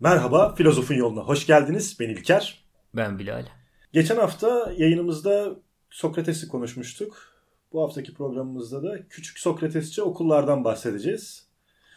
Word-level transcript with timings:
Merhaba, 0.00 0.54
Filozofun 0.54 0.94
Yoluna 0.94 1.20
hoş 1.20 1.46
geldiniz. 1.46 1.96
Ben 2.00 2.08
İlker. 2.08 2.64
Ben 2.96 3.18
Bilal. 3.18 3.46
Geçen 3.92 4.16
hafta 4.16 4.72
yayınımızda 4.76 5.56
Sokrates'i 5.90 6.48
konuşmuştuk. 6.48 7.18
Bu 7.72 7.82
haftaki 7.82 8.14
programımızda 8.14 8.82
da 8.82 9.08
küçük 9.08 9.38
Sokratesçi 9.38 10.02
okullardan 10.02 10.64
bahsedeceğiz. 10.64 11.46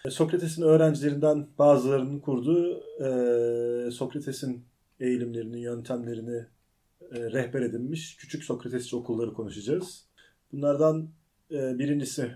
Sokrates'in 0.10 0.62
öğrencilerinden 0.62 1.48
bazılarının 1.58 2.20
kurduğu 2.20 2.84
e, 3.00 3.92
Sokrates'in 3.92 4.66
eğilimlerini, 5.00 5.62
yöntemlerini 5.62 6.46
e, 7.12 7.32
rehber 7.32 7.62
edinmiş 7.62 8.18
küçük 8.18 8.44
Sokratesçi 8.44 8.96
okulları 8.96 9.34
konuşacağız. 9.34 10.06
Bunlardan 10.52 11.10
e, 11.52 11.80
birincisi 11.80 12.32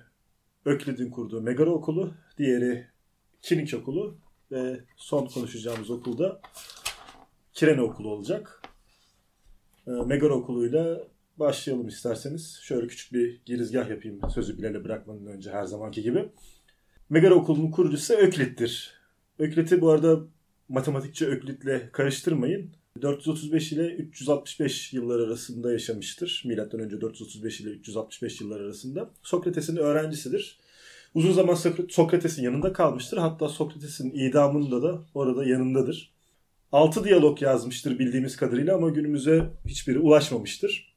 Öklid'in 0.65 1.09
kurduğu 1.09 1.41
Megara 1.41 1.69
Okulu, 1.69 2.13
diğeri 2.37 2.87
Kinik 3.41 3.73
Okulu 3.73 4.22
ve 4.53 4.79
son 4.97 5.25
konuşacağımız 5.25 5.89
okulda 5.89 6.41
Kirene 7.53 7.81
Okulu 7.81 8.09
olacak. 8.09 8.61
E, 9.87 9.91
Megara 9.91 10.33
Okulu'yla 10.33 11.07
başlayalım 11.37 11.87
isterseniz. 11.87 12.59
Şöyle 12.61 12.87
küçük 12.87 13.13
bir 13.13 13.41
girizgah 13.45 13.89
yapayım 13.89 14.19
sözü 14.33 14.57
Bilal'e 14.57 14.83
bırakmadan 14.83 15.25
önce 15.25 15.51
her 15.51 15.63
zamanki 15.63 16.01
gibi. 16.01 16.29
Megara 17.09 17.35
Okulu'nun 17.35 17.71
kurucusu 17.71 18.13
Öklit'tir. 18.13 18.93
Öklit'i 19.39 19.81
bu 19.81 19.89
arada 19.89 20.19
matematikçi 20.69 21.27
Öklit'le 21.27 21.91
karıştırmayın. 21.91 22.71
435 23.01 23.71
ile 23.71 23.95
365 23.95 24.93
yıllar 24.93 25.19
arasında 25.19 25.71
yaşamıştır. 25.71 26.43
Milattan 26.45 26.79
önce 26.79 27.01
435 27.01 27.61
ile 27.61 27.69
365 27.69 28.41
yıllar 28.41 28.59
arasında. 28.59 29.09
Sokrates'in 29.23 29.77
öğrencisidir. 29.77 30.59
Uzun 31.13 31.31
zaman 31.31 31.57
Sokrates'in 31.89 32.43
yanında 32.43 32.73
kalmıştır. 32.73 33.17
Hatta 33.17 33.49
Sokrates'in 33.49 34.11
idamında 34.11 34.83
da 34.83 35.01
orada 35.13 35.45
yanındadır. 35.45 36.13
6 36.71 37.03
diyalog 37.03 37.41
yazmıştır 37.41 37.99
bildiğimiz 37.99 38.35
kadarıyla 38.35 38.75
ama 38.75 38.89
günümüze 38.89 39.49
hiçbiri 39.65 39.99
ulaşmamıştır. 39.99 40.93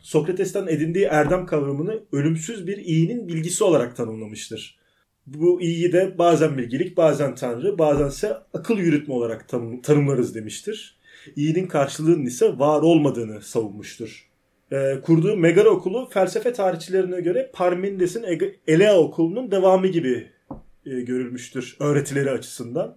Sokrates'ten 0.00 0.66
edindiği 0.66 1.04
erdem 1.04 1.46
kavramını 1.46 2.02
ölümsüz 2.12 2.66
bir 2.66 2.76
iyinin 2.76 3.28
bilgisi 3.28 3.64
olarak 3.64 3.96
tanımlamıştır. 3.96 4.78
Bu 5.26 5.60
iyiyi 5.60 5.92
de 5.92 6.18
bazen 6.18 6.58
bilgilik, 6.58 6.96
bazen 6.96 7.34
tanrı, 7.34 7.78
bazense 7.78 8.36
akıl 8.54 8.78
yürütme 8.78 9.14
olarak 9.14 9.48
tanımlarız 9.82 10.34
demiştir. 10.34 10.98
İyinin 11.36 11.66
karşılığının 11.66 12.26
ise 12.26 12.58
var 12.58 12.82
olmadığını 12.82 13.42
savunmuştur. 13.42 14.27
E, 14.72 15.00
kurduğu 15.02 15.36
Megara 15.36 15.68
okulu 15.68 16.08
felsefe 16.08 16.52
tarihçilerine 16.52 17.20
göre 17.20 17.50
Parmenides'in 17.54 18.24
Elea 18.66 18.98
okulunun 18.98 19.50
devamı 19.50 19.86
gibi 19.86 20.30
e, 20.86 21.00
görülmüştür 21.00 21.76
öğretileri 21.80 22.30
açısından. 22.30 22.96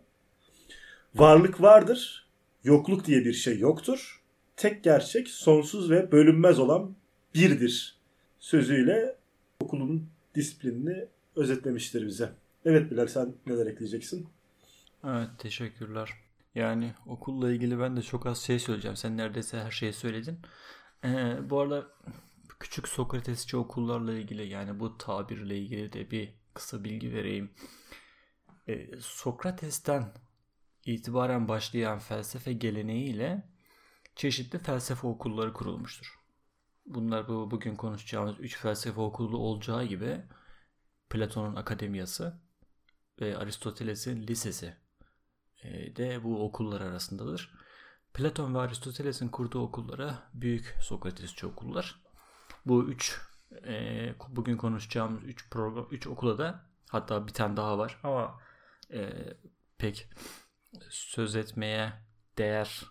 Varlık 1.16 1.62
vardır, 1.62 2.28
yokluk 2.64 3.06
diye 3.06 3.26
bir 3.26 3.34
şey 3.34 3.60
yoktur. 3.60 4.22
Tek 4.56 4.84
gerçek 4.84 5.28
sonsuz 5.28 5.92
ve 5.92 6.12
bölünmez 6.12 6.60
olan 6.60 6.96
birdir 7.36 8.02
sözüyle 8.40 9.16
okulun 9.60 10.10
disiplinini 10.36 11.06
özetlemiştir 11.36 12.08
bize. 12.08 12.30
Evet 12.66 12.92
Bilal 12.92 13.08
sen 13.08 13.34
neler 13.48 13.66
ekleyeceksin? 13.66 14.28
Evet 15.04 15.30
teşekkürler. 15.40 16.10
Yani 16.56 16.94
okulla 17.06 17.52
ilgili 17.52 17.80
ben 17.80 17.98
de 17.98 18.02
çok 18.02 18.26
az 18.26 18.38
şey 18.38 18.60
söyleyeceğim. 18.60 18.98
Sen 18.98 19.18
neredeyse 19.18 19.60
her 19.60 19.72
şeyi 19.72 19.94
söyledin. 19.94 20.40
Ee, 21.06 21.38
bu 21.50 21.60
arada 21.60 21.88
küçük 22.60 22.88
Sokratesçi 22.88 23.58
okullarla 23.58 24.14
ilgili 24.14 24.48
yani 24.48 24.80
bu 24.80 24.98
tabirle 24.98 25.58
ilgili 25.58 25.94
de 25.94 26.12
bir 26.12 26.34
kısa 26.54 26.84
bilgi 26.84 27.14
vereyim. 27.14 27.52
Ee, 28.68 29.00
Sokrates'ten 29.00 30.14
itibaren 30.86 31.48
başlayan 31.48 32.00
felsefe 32.00 32.54
geleneğiyle 32.54 33.50
çeşitli 34.16 34.60
felsefe 34.60 35.08
okulları 35.08 35.54
kurulmuştur. 35.54 36.20
Bunlar 36.86 37.28
bu 37.28 37.52
bugün 37.52 37.76
konuşacağımız 37.76 38.40
üç 38.40 38.58
felsefe 38.58 39.02
okulu 39.02 39.38
olacağı 39.38 39.86
gibi 39.86 40.22
Platon'un 41.10 41.56
akademiyası 41.56 42.42
ve 43.22 43.38
Aristoteles'in 43.38 44.28
lisesi 44.28 44.76
e, 45.64 45.96
de 45.96 46.24
bu 46.24 46.46
okullar 46.46 46.82
arasındadır. 46.82 47.61
Platon 48.14 48.56
ve 48.56 48.60
Aristoteles'in 48.60 49.30
kurduğu 49.30 49.62
okullara 49.62 50.30
büyük 50.34 50.78
Sokratesçi 50.82 51.46
okullar. 51.48 52.02
Bu 52.66 52.84
üç 52.84 53.22
e, 53.68 54.16
bugün 54.30 54.58
konuşacağımız 54.58 55.24
üç 55.24 55.50
program 55.50 55.88
üç 55.92 56.08
okula 56.08 56.38
da 56.38 56.66
hatta 56.90 57.28
bir 57.28 57.34
tane 57.34 57.58
daha 57.58 57.78
var 57.78 58.00
ama 58.04 58.40
e, 58.94 59.10
pek 59.78 60.10
söz 60.90 61.36
etmeye 61.36 61.94
değer 62.38 62.82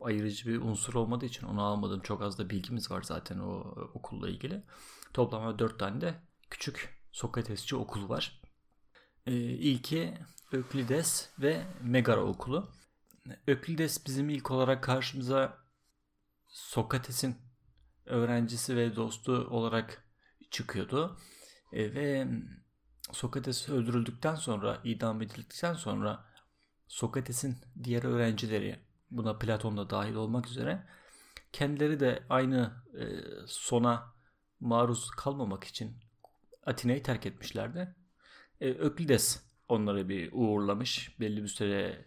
ayırıcı 0.00 0.48
bir 0.48 0.60
unsur 0.60 0.94
olmadığı 0.94 1.26
için 1.26 1.46
onu 1.46 1.62
almadım. 1.62 2.00
Çok 2.00 2.22
az 2.22 2.38
da 2.38 2.50
bilgimiz 2.50 2.90
var 2.90 3.02
zaten 3.02 3.38
o 3.38 3.74
okulla 3.94 4.28
ilgili. 4.28 4.64
Toplamda 5.14 5.58
dört 5.58 5.78
tane 5.78 6.00
de 6.00 6.14
küçük 6.50 7.04
Sokratesçi 7.12 7.76
okul 7.76 8.08
var. 8.08 8.40
Ee, 9.26 9.32
ilki 9.36 10.18
Öklides 10.52 11.30
ve 11.38 11.64
Megara 11.82 12.20
okulu. 12.20 12.72
Öklides 13.46 14.06
bizim 14.06 14.28
ilk 14.28 14.50
olarak 14.50 14.82
karşımıza 14.82 15.58
Sokrates'in 16.48 17.36
öğrencisi 18.06 18.76
ve 18.76 18.96
dostu 18.96 19.32
olarak 19.32 20.04
çıkıyordu. 20.50 21.18
E, 21.72 21.94
ve 21.94 22.28
Sokrates 23.12 23.68
öldürüldükten 23.68 24.34
sonra, 24.34 24.80
idam 24.84 25.22
edildikten 25.22 25.74
sonra 25.74 26.24
Sokrates'in 26.88 27.56
diğer 27.84 28.04
öğrencileri, 28.04 28.80
buna 29.10 29.38
Platon 29.38 29.76
da 29.76 29.90
dahil 29.90 30.14
olmak 30.14 30.46
üzere 30.46 30.86
kendileri 31.52 32.00
de 32.00 32.22
aynı 32.28 32.72
e, 32.94 33.04
sona 33.46 34.14
maruz 34.60 35.10
kalmamak 35.10 35.64
için 35.64 35.96
Atina'yı 36.66 37.02
terk 37.02 37.26
etmişlerdi. 37.26 37.94
E, 38.60 38.70
Öklides 38.70 39.42
onları 39.68 40.08
bir 40.08 40.30
uğurlamış. 40.32 41.20
Belli 41.20 41.42
bir 41.42 41.48
süre 41.48 42.06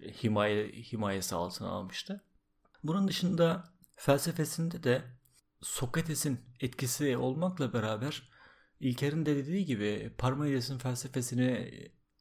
himaye, 0.00 0.68
himayesi 0.68 1.34
altına 1.34 1.68
almıştı. 1.68 2.24
Bunun 2.82 3.08
dışında 3.08 3.64
felsefesinde 3.96 4.82
de 4.82 5.02
Sokrates'in 5.62 6.40
etkisi 6.60 7.16
olmakla 7.16 7.72
beraber 7.72 8.28
İlker'in 8.80 9.26
de 9.26 9.36
dediği 9.36 9.64
gibi 9.64 10.12
Parmenides'in 10.18 10.78
felsefesini 10.78 11.70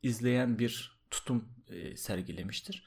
izleyen 0.03 0.59
bir 0.59 1.01
tutum 1.11 1.49
e, 1.67 1.97
sergilemiştir. 1.97 2.85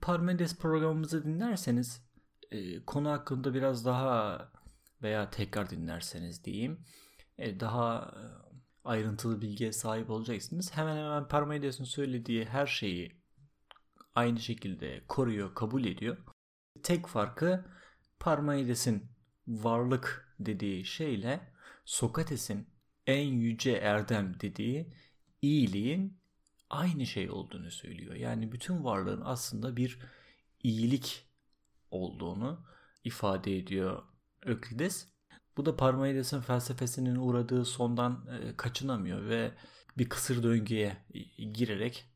Parmenides 0.00 0.58
programımızı 0.58 1.24
dinlerseniz 1.24 2.06
e, 2.50 2.84
konu 2.84 3.10
hakkında 3.10 3.54
biraz 3.54 3.84
daha 3.84 4.48
veya 5.02 5.30
tekrar 5.30 5.70
dinlerseniz 5.70 6.44
diyeyim 6.44 6.84
e, 7.38 7.60
daha 7.60 8.14
ayrıntılı 8.84 9.40
bilgiye 9.40 9.72
sahip 9.72 10.10
olacaksınız. 10.10 10.76
Hemen 10.76 10.96
hemen 10.96 11.28
Parmenides'in 11.28 11.84
söylediği 11.84 12.44
her 12.44 12.66
şeyi 12.66 13.21
aynı 14.14 14.40
şekilde 14.40 15.02
koruyor, 15.08 15.54
kabul 15.54 15.84
ediyor. 15.84 16.16
Tek 16.82 17.06
farkı 17.06 17.64
Parmenides'in 18.20 19.06
varlık 19.46 20.34
dediği 20.40 20.84
şeyle 20.84 21.52
Sokrates'in 21.84 22.66
en 23.06 23.26
yüce 23.26 23.72
erdem 23.72 24.40
dediği 24.40 24.92
iyiliğin 25.42 26.18
aynı 26.70 27.06
şey 27.06 27.30
olduğunu 27.30 27.70
söylüyor. 27.70 28.14
Yani 28.14 28.52
bütün 28.52 28.84
varlığın 28.84 29.22
aslında 29.24 29.76
bir 29.76 29.98
iyilik 30.62 31.28
olduğunu 31.90 32.64
ifade 33.04 33.56
ediyor 33.56 34.02
Öklides. 34.42 35.08
Bu 35.56 35.66
da 35.66 35.76
Parmenides'in 35.76 36.40
felsefesinin 36.40 37.16
uğradığı 37.16 37.64
sondan 37.64 38.26
e, 38.26 38.56
kaçınamıyor 38.56 39.28
ve 39.28 39.54
bir 39.98 40.08
kısır 40.08 40.42
döngüye 40.42 40.96
girerek 41.52 42.11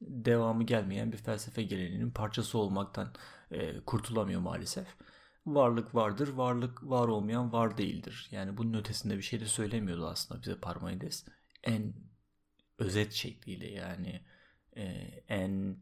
devamı 0.00 0.64
gelmeyen 0.64 1.12
bir 1.12 1.16
felsefe 1.16 1.62
geleneğinin 1.62 2.10
parçası 2.10 2.58
olmaktan 2.58 3.12
e, 3.50 3.80
kurtulamıyor 3.80 4.40
maalesef. 4.40 4.86
Varlık 5.46 5.94
vardır, 5.94 6.28
varlık 6.28 6.82
var 6.82 7.08
olmayan 7.08 7.52
var 7.52 7.78
değildir. 7.78 8.28
Yani 8.30 8.56
bunun 8.56 8.74
ötesinde 8.74 9.16
bir 9.16 9.22
şey 9.22 9.40
de 9.40 9.46
söylemiyordu 9.46 10.06
aslında 10.06 10.42
bize 10.42 10.60
Parmenides. 10.60 11.24
En 11.64 11.94
özet 12.78 13.12
şekliyle 13.12 13.70
yani 13.70 14.22
e, 14.76 14.82
en 15.28 15.76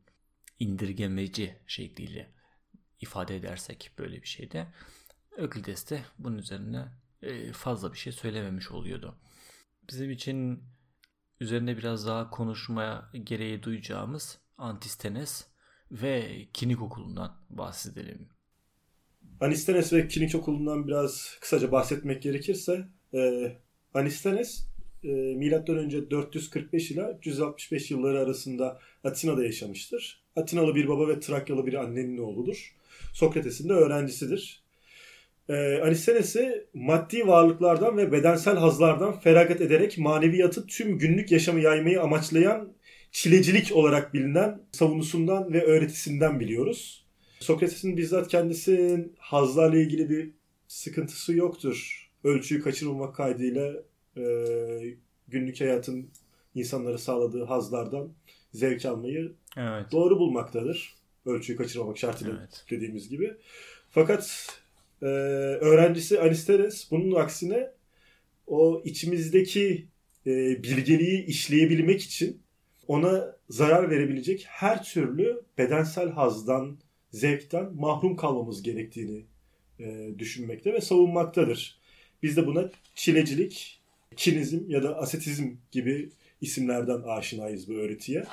indirgemeci 0.58 1.56
şekliyle 1.66 2.30
ifade 3.00 3.36
edersek 3.36 3.90
böyle 3.98 4.22
bir 4.22 4.26
şeyde. 4.28 4.66
Öklides 5.36 5.90
de 5.90 6.02
bunun 6.18 6.38
üzerine 6.38 6.88
e, 7.22 7.52
fazla 7.52 7.92
bir 7.92 7.98
şey 7.98 8.12
söylememiş 8.12 8.70
oluyordu. 8.70 9.18
Bizim 9.90 10.10
için 10.10 10.64
üzerinde 11.40 11.76
biraz 11.76 12.06
daha 12.06 12.30
konuşmaya 12.30 13.10
gereği 13.24 13.62
duyacağımız 13.62 14.38
Antistenes 14.58 15.46
ve 15.90 16.46
Kinik 16.52 16.82
okulundan 16.82 17.36
bahsedelim. 17.50 18.28
Anistenes 19.40 19.92
ve 19.92 20.08
Kinik 20.08 20.34
okulundan 20.34 20.88
biraz 20.88 21.38
kısaca 21.40 21.72
bahsetmek 21.72 22.22
gerekirse 22.22 22.88
e, 23.14 23.52
Anistenes 23.94 24.66
e, 25.04 25.08
milattan 25.08 25.76
önce 25.76 26.10
445 26.10 26.90
ile 26.90 27.16
365 27.18 27.90
yılları 27.90 28.20
arasında 28.20 28.80
Atina'da 29.04 29.44
yaşamıştır. 29.44 30.24
Atinalı 30.36 30.74
bir 30.74 30.88
baba 30.88 31.08
ve 31.08 31.20
Trakyalı 31.20 31.66
bir 31.66 31.74
annenin 31.74 32.18
oğludur. 32.18 32.76
Sokrates'in 33.12 33.68
de 33.68 33.72
öğrencisidir. 33.72 34.65
Ee, 35.48 35.54
Aristoteles'i 35.54 36.66
maddi 36.74 37.26
varlıklardan 37.26 37.96
ve 37.96 38.12
bedensel 38.12 38.56
hazlardan 38.56 39.20
feragat 39.20 39.60
ederek 39.60 39.98
maneviyatı 39.98 40.66
tüm 40.66 40.98
günlük 40.98 41.32
yaşamı 41.32 41.60
yaymayı 41.60 42.02
amaçlayan 42.02 42.72
çilecilik 43.12 43.76
olarak 43.76 44.14
bilinen 44.14 44.60
savunusundan 44.72 45.52
ve 45.52 45.64
öğretisinden 45.64 46.40
biliyoruz. 46.40 47.06
Sokrates'in 47.40 47.96
bizzat 47.96 48.28
kendisinin 48.28 49.12
hazlarla 49.18 49.76
ilgili 49.78 50.10
bir 50.10 50.30
sıkıntısı 50.68 51.34
yoktur. 51.34 52.08
Ölçüyü 52.24 52.62
kaçırmamak 52.62 53.14
kaydıyla 53.16 53.72
e, 54.16 54.22
günlük 55.28 55.60
hayatın 55.60 56.10
insanlara 56.54 56.98
sağladığı 56.98 57.44
hazlardan 57.44 58.12
zevk 58.52 58.84
almayı 58.86 59.32
Evet. 59.56 59.92
doğru 59.92 60.18
bulmaktadır. 60.18 60.94
Ölçüyü 61.26 61.58
kaçırmamak 61.58 61.98
şartıyla 61.98 62.36
Evet. 62.38 62.64
dediğimiz 62.70 63.08
gibi. 63.08 63.34
Fakat 63.90 64.46
e, 65.02 65.06
öğrencisi 65.06 66.20
Aristeres 66.20 66.90
bunun 66.90 67.14
aksine 67.14 67.70
o 68.46 68.82
içimizdeki 68.84 69.86
e, 70.26 70.62
bilgeliği 70.62 71.24
işleyebilmek 71.24 72.02
için 72.02 72.40
ona 72.88 73.36
zarar 73.50 73.90
verebilecek 73.90 74.44
her 74.48 74.84
türlü 74.84 75.42
bedensel 75.58 76.10
hazdan, 76.10 76.78
zevkten 77.10 77.74
mahrum 77.74 78.16
kalmamız 78.16 78.62
gerektiğini 78.62 79.24
e, 79.80 80.10
düşünmekte 80.18 80.72
ve 80.72 80.80
savunmaktadır. 80.80 81.78
Biz 82.22 82.36
de 82.36 82.46
buna 82.46 82.70
çilecilik, 82.94 83.80
kinizm 84.16 84.70
ya 84.70 84.82
da 84.82 84.98
asetizm 84.98 85.48
gibi 85.72 86.10
isimlerden 86.40 87.02
aşinayız 87.02 87.68
bu 87.68 87.72
öğretiye. 87.72 88.24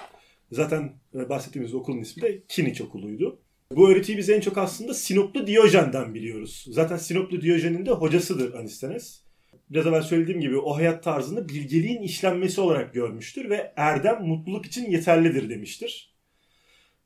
Zaten 0.51 0.93
e, 1.15 1.29
bahsettiğimiz 1.29 1.73
okulun 1.73 2.01
ismi 2.01 2.21
de 2.21 2.41
Kiniç 2.47 2.81
okuluydu. 2.81 3.39
Bu 3.71 3.91
öğretiyi 3.91 4.17
biz 4.17 4.29
en 4.29 4.41
çok 4.41 4.57
aslında 4.57 4.93
Sinoplu 4.93 5.47
Diyojen'den 5.47 6.13
biliyoruz. 6.13 6.65
Zaten 6.69 6.97
Sinoplu 6.97 7.41
Diyojen'in 7.41 7.85
de 7.85 7.91
hocasıdır 7.91 8.53
Anistenes. 8.53 9.23
Biraz 9.69 9.87
evvel 9.87 10.01
söylediğim 10.01 10.41
gibi 10.41 10.57
o 10.57 10.75
hayat 10.75 11.03
tarzını 11.03 11.49
bilgeliğin 11.49 12.01
işlenmesi 12.01 12.61
olarak 12.61 12.93
görmüştür 12.93 13.49
ve 13.49 13.73
erdem 13.75 14.23
mutluluk 14.27 14.65
için 14.65 14.91
yeterlidir 14.91 15.49
demiştir. 15.49 16.13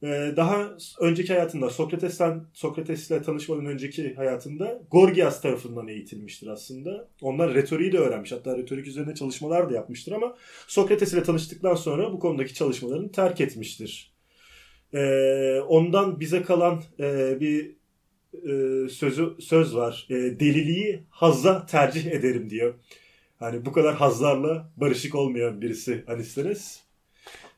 Ee, 0.04 0.34
Daha 0.36 0.70
önceki 1.00 1.34
hayatında 1.34 1.70
Sokrates'ten 1.70 2.44
Sokrates'le 2.54 3.24
tanışmadan 3.26 3.66
önceki 3.66 4.14
hayatında 4.16 4.82
Gorgias 4.92 5.42
tarafından 5.42 5.88
eğitilmiştir 5.88 6.48
aslında. 6.48 7.08
Onlar 7.22 7.54
retoriği 7.54 7.92
de 7.92 7.98
öğrenmiş. 7.98 8.32
Hatta 8.32 8.58
retorik 8.58 8.88
üzerine 8.88 9.16
çalışmalar 9.16 9.70
da 9.70 9.74
yapmıştır 9.74 10.12
ama 10.12 10.36
Sokrates 10.68 11.14
ile 11.14 11.24
tanıştıktan 11.24 11.76
sonra 11.76 12.14
bu 12.14 12.20
konudaki 12.20 12.54
çalışmalarını 12.54 13.12
terk 13.12 13.42
etmiştir. 13.42 14.17
Ee, 14.94 15.60
ondan 15.68 16.20
bize 16.20 16.44
kalan 16.44 16.84
e, 17.00 17.38
bir 17.40 17.76
e, 18.34 18.90
sözü 18.90 19.36
söz 19.40 19.76
var. 19.76 20.08
E, 20.10 20.16
deliliği 20.16 21.04
hazza 21.10 21.66
tercih 21.66 22.06
ederim 22.06 22.50
diyor. 22.50 22.74
Hani 23.40 23.66
bu 23.66 23.72
kadar 23.72 23.96
hazlarla 23.96 24.72
barışık 24.78 25.16
olmayan 25.16 25.62
birisi 25.62 26.04
Anistenes. 26.08 26.84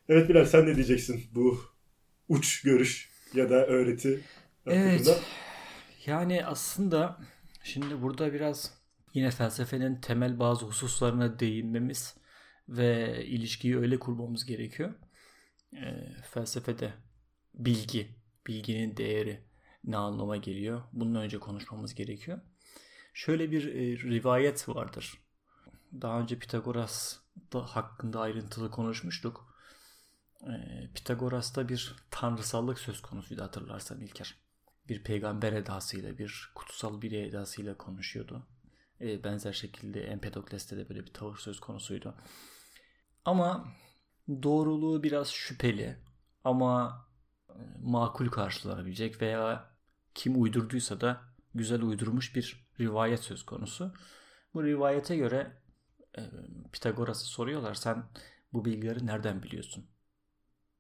Evet 0.09 0.29
Bilal 0.29 0.45
sen 0.45 0.65
ne 0.65 0.75
diyeceksin 0.75 1.23
bu 1.35 1.59
uç 2.29 2.61
görüş 2.61 3.09
ya 3.33 3.49
da 3.49 3.65
öğreti 3.65 4.19
Evet. 4.65 5.21
Yani 6.05 6.45
aslında 6.45 7.17
şimdi 7.63 8.01
burada 8.01 8.33
biraz 8.33 8.73
yine 9.13 9.31
felsefenin 9.31 9.95
temel 9.95 10.39
bazı 10.39 10.65
hususlarına 10.65 11.39
değinmemiz 11.39 12.17
ve 12.69 13.25
ilişkiyi 13.25 13.77
öyle 13.77 13.99
kurmamız 13.99 14.45
gerekiyor. 14.45 14.93
Ee, 15.73 15.77
felsefede 16.33 16.93
bilgi, 17.53 18.15
bilginin 18.47 18.97
değeri 18.97 19.43
ne 19.83 19.97
anlama 19.97 20.37
geliyor? 20.37 20.83
Bunun 20.93 21.15
önce 21.15 21.39
konuşmamız 21.39 21.95
gerekiyor. 21.95 22.41
Şöyle 23.13 23.51
bir 23.51 23.75
e, 23.75 23.97
rivayet 23.97 24.69
vardır. 24.69 25.13
Daha 26.01 26.19
önce 26.19 26.39
Pitagoras 26.39 27.19
da 27.53 27.61
hakkında 27.61 28.19
ayrıntılı 28.19 28.71
konuşmuştuk. 28.71 29.55
Ee, 30.43 30.89
Pitagoras'ta 30.93 31.69
bir 31.69 31.95
tanrısallık 32.11 32.79
söz 32.79 33.01
konusuydu 33.01 33.41
hatırlarsan 33.43 34.01
İlker 34.01 34.35
bir 34.89 35.03
peygamber 35.03 35.53
edasıyla, 35.53 36.17
bir 36.17 36.51
kutsal 36.55 37.01
biri 37.01 37.17
edasıyla 37.17 37.77
konuşuyordu. 37.77 38.47
E, 39.01 39.23
benzer 39.23 39.53
şekilde 39.53 40.01
Empedokles'te 40.01 40.77
de 40.77 40.89
böyle 40.89 41.05
bir 41.05 41.13
tavır 41.13 41.37
söz 41.37 41.59
konusuydu. 41.59 42.15
Ama 43.25 43.67
doğruluğu 44.43 45.03
biraz 45.03 45.27
şüpheli 45.27 45.97
ama 46.43 47.05
e, 47.05 47.08
makul 47.81 48.27
karşılanabilecek 48.27 49.21
veya 49.21 49.71
kim 50.15 50.41
uydurduysa 50.41 51.01
da 51.01 51.21
güzel 51.55 51.81
uydurmuş 51.81 52.35
bir 52.35 52.69
rivayet 52.79 53.19
söz 53.19 53.45
konusu. 53.45 53.93
Bu 54.53 54.63
rivayete 54.63 55.17
göre 55.17 55.61
e, 56.17 56.21
Pitagoras'a 56.71 57.25
soruyorlar 57.25 57.73
sen 57.73 58.03
bu 58.53 58.65
bilgileri 58.65 59.05
nereden 59.05 59.43
biliyorsun? 59.43 59.89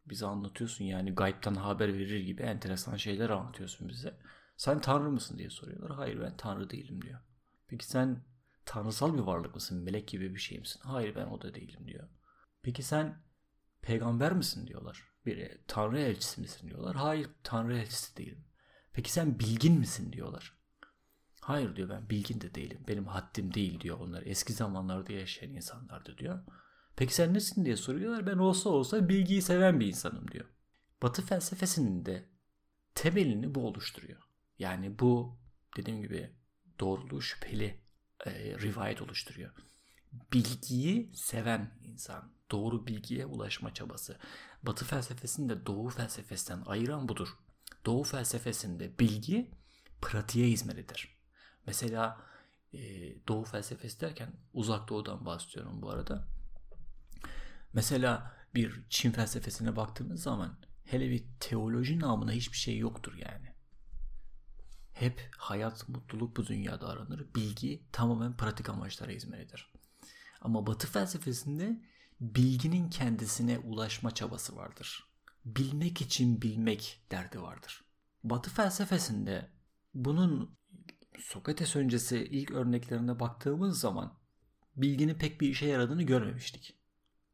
bize 0.09 0.25
anlatıyorsun 0.25 0.85
yani 0.85 1.15
gaybtan 1.15 1.55
haber 1.55 1.93
verir 1.93 2.19
gibi 2.19 2.41
enteresan 2.41 2.95
şeyler 2.95 3.29
anlatıyorsun 3.29 3.89
bize. 3.89 4.17
Sen 4.57 4.81
tanrı 4.81 5.11
mısın 5.11 5.37
diye 5.37 5.49
soruyorlar. 5.49 5.91
Hayır 5.91 6.21
ben 6.21 6.37
tanrı 6.37 6.69
değilim 6.69 7.01
diyor. 7.01 7.19
Peki 7.67 7.87
sen 7.87 8.23
tanrısal 8.65 9.13
bir 9.13 9.19
varlık 9.19 9.55
mısın? 9.55 9.83
Melek 9.83 10.07
gibi 10.07 10.35
bir 10.35 10.39
şey 10.39 10.59
misin? 10.59 10.81
Hayır 10.83 11.15
ben 11.15 11.25
o 11.25 11.41
da 11.41 11.53
değilim 11.53 11.87
diyor. 11.87 12.09
Peki 12.61 12.83
sen 12.83 13.21
peygamber 13.81 14.33
misin 14.33 14.67
diyorlar. 14.67 15.08
Bir 15.25 15.57
tanrı 15.67 15.99
elçisi 15.99 16.41
misin 16.41 16.67
diyorlar. 16.67 16.95
Hayır 16.95 17.29
tanrı 17.43 17.77
elçisi 17.77 18.17
değilim. 18.17 18.45
Peki 18.93 19.11
sen 19.11 19.39
bilgin 19.39 19.79
misin 19.79 20.13
diyorlar. 20.13 20.53
Hayır 21.41 21.75
diyor 21.75 21.89
ben 21.89 22.09
bilgin 22.09 22.41
de 22.41 22.55
değilim. 22.55 22.83
Benim 22.87 23.07
haddim 23.07 23.53
değil 23.53 23.79
diyor 23.79 23.99
onlar. 23.99 24.23
Eski 24.25 24.53
zamanlarda 24.53 25.13
yaşayan 25.13 25.53
insanlardı 25.53 26.17
diyor. 26.17 26.43
Peki 26.95 27.15
sen 27.15 27.33
nesin 27.33 27.65
diye 27.65 27.77
soruyorlar. 27.77 28.27
Ben 28.27 28.37
olsa 28.37 28.69
olsa 28.69 29.09
bilgiyi 29.09 29.41
seven 29.41 29.79
bir 29.79 29.87
insanım 29.87 30.31
diyor. 30.31 30.45
Batı 31.01 31.21
felsefesinin 31.21 32.05
de 32.05 32.29
temelini 32.95 33.55
bu 33.55 33.67
oluşturuyor. 33.67 34.21
Yani 34.59 34.99
bu 34.99 35.39
dediğim 35.77 36.01
gibi 36.01 36.35
doğruluğu 36.79 37.21
şüpheli 37.21 37.81
e, 38.25 38.31
rivayet 38.59 39.01
oluşturuyor. 39.01 39.51
Bilgiyi 40.33 41.11
seven 41.15 41.79
insan, 41.83 42.31
doğru 42.51 42.87
bilgiye 42.87 43.25
ulaşma 43.25 43.73
çabası. 43.73 44.17
Batı 44.63 44.85
felsefesini 44.85 45.49
de 45.49 45.65
Doğu 45.65 45.89
felsefesinden 45.89 46.61
ayıran 46.65 47.09
budur. 47.09 47.37
Doğu 47.85 48.03
felsefesinde 48.03 48.99
bilgi 48.99 49.51
pratiğe 50.01 50.47
hizmetidir. 50.47 51.19
Mesela 51.67 52.21
e, 52.73 52.79
Doğu 53.27 53.43
felsefesi 53.43 54.01
derken 54.01 54.33
uzak 54.53 54.89
doğudan 54.89 55.25
bahsediyorum 55.25 55.81
bu 55.81 55.89
arada. 55.89 56.27
Mesela 57.73 58.33
bir 58.55 58.83
Çin 58.89 59.11
felsefesine 59.11 59.75
baktığımız 59.75 60.23
zaman 60.23 60.57
hele 60.85 61.09
bir 61.09 61.25
teoloji 61.39 61.99
namına 61.99 62.31
hiçbir 62.31 62.57
şey 62.57 62.77
yoktur 62.77 63.13
yani. 63.15 63.53
Hep 64.91 65.29
hayat, 65.37 65.89
mutluluk 65.89 66.37
bu 66.37 66.47
dünyada 66.47 66.87
aranır. 66.87 67.33
Bilgi 67.35 67.83
tamamen 67.91 68.37
pratik 68.37 68.69
amaçlara 68.69 69.11
hizmet 69.11 69.39
eder. 69.39 69.71
Ama 70.41 70.67
Batı 70.67 70.87
felsefesinde 70.87 71.81
bilginin 72.21 72.89
kendisine 72.89 73.59
ulaşma 73.59 74.13
çabası 74.13 74.55
vardır. 74.55 75.03
Bilmek 75.45 76.01
için 76.01 76.41
bilmek 76.41 77.01
derdi 77.11 77.41
vardır. 77.41 77.83
Batı 78.23 78.49
felsefesinde 78.49 79.49
bunun 79.93 80.59
Sokrates 81.19 81.75
öncesi 81.75 82.17
ilk 82.17 82.51
örneklerine 82.51 83.19
baktığımız 83.19 83.79
zaman 83.79 84.17
bilginin 84.75 85.13
pek 85.13 85.41
bir 85.41 85.49
işe 85.49 85.65
yaradığını 85.65 86.03
görmemiştik. 86.03 86.77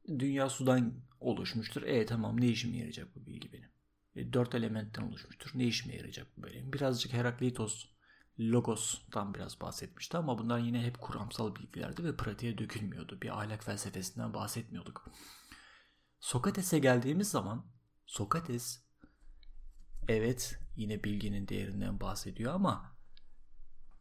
Dünya 0.08 0.50
sudan 0.50 0.94
oluşmuştur. 1.20 1.84
E 1.84 2.06
tamam 2.06 2.42
ne 2.42 2.48
işime 2.48 2.78
yarayacak 2.78 3.16
bu 3.16 3.26
bilgi 3.26 3.54
benim? 3.54 3.70
E, 4.16 4.34
dört 4.34 4.56
elementten 4.56 5.02
oluşmuştur. 5.02 5.52
Ne 5.56 5.66
işime 5.66 5.96
yarayacak 5.96 6.28
bu 6.38 6.44
benim? 6.44 6.74
Birazcık 6.74 7.14
Herakleitos 7.14 7.86
Logos'tan 8.40 9.34
biraz 9.34 9.62
bahsetmişti 9.62 10.18
ama 10.18 10.38
bunlar 10.38 10.60
yine 10.60 10.84
hep 10.86 11.02
kuramsal 11.02 11.56
bilgilerdi 11.56 12.04
ve 12.04 12.16
pratiğe 12.18 12.58
dökülmüyordu. 12.58 13.22
Bir 13.22 13.40
ahlak 13.40 13.64
felsefesinden 13.64 14.34
bahsetmiyorduk. 14.34 15.06
Sokrates'e 16.20 16.80
geldiğimiz 16.80 17.32
zaman 17.32 17.66
Sokrates 18.06 18.84
evet 20.08 20.60
yine 20.76 21.04
bilginin 21.04 21.48
değerinden 21.48 22.00
bahsediyor 22.00 22.54
ama 22.54 22.96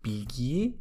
bilgiyi 0.05 0.81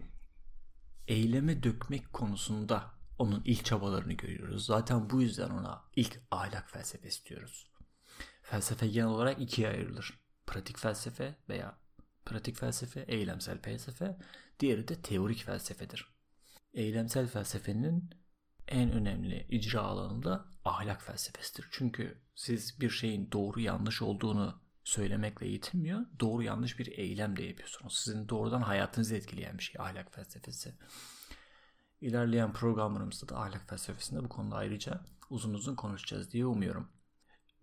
eyleme 1.08 1.64
dökmek 1.64 2.14
konusunda 2.14 2.94
onun 3.18 3.42
ilk 3.46 3.66
çabalarını 3.66 4.14
görüyoruz. 4.14 4.66
Zaten 4.66 5.10
bu 5.10 5.22
yüzden 5.22 5.50
ona 5.50 5.84
ilk 5.96 6.22
ahlak 6.32 6.72
felsefesi 6.72 7.26
diyoruz. 7.26 7.72
Felsefe 8.42 8.88
genel 8.88 9.08
olarak 9.08 9.42
ikiye 9.42 9.70
ayrılır. 9.70 10.20
Pratik 10.48 10.80
felsefe 10.80 11.36
veya 11.50 11.83
pratik 12.26 12.58
felsefe, 12.58 13.06
eylemsel 13.08 13.62
felsefe, 13.62 14.18
diğeri 14.60 14.88
de 14.88 15.02
teorik 15.02 15.44
felsefedir. 15.44 16.08
Eylemsel 16.74 17.28
felsefenin 17.28 18.10
en 18.68 18.92
önemli 18.92 19.48
icra 19.50 19.82
alanı 19.82 20.24
da 20.24 20.46
ahlak 20.66 21.02
felsefesidir. 21.02 21.68
Çünkü 21.72 22.22
siz 22.36 22.80
bir 22.82 22.90
şeyin 22.90 23.32
doğru 23.32 23.60
yanlış 23.60 24.02
olduğunu 24.02 24.62
söylemekle 24.84 25.48
yetinmiyor. 25.48 26.02
Doğru 26.20 26.44
yanlış 26.44 26.80
bir 26.80 26.98
eylem 26.98 27.38
de 27.38 27.44
yapıyorsunuz. 27.44 28.00
Sizin 28.00 28.30
doğrudan 28.30 28.62
hayatınızı 28.62 29.16
etkileyen 29.16 29.58
bir 29.58 29.64
şey 29.64 29.82
ahlak 29.82 30.14
felsefesi. 30.16 30.76
İlerleyen 32.02 32.54
programlarımızda 32.54 33.30
da 33.30 33.40
ahlak 33.40 33.70
felsefesinde 33.70 34.24
bu 34.24 34.30
konuda 34.30 34.56
ayrıca 34.56 35.06
uzun 35.30 35.54
uzun 35.54 35.76
konuşacağız 35.76 36.32
diye 36.32 36.46
umuyorum. 36.46 36.90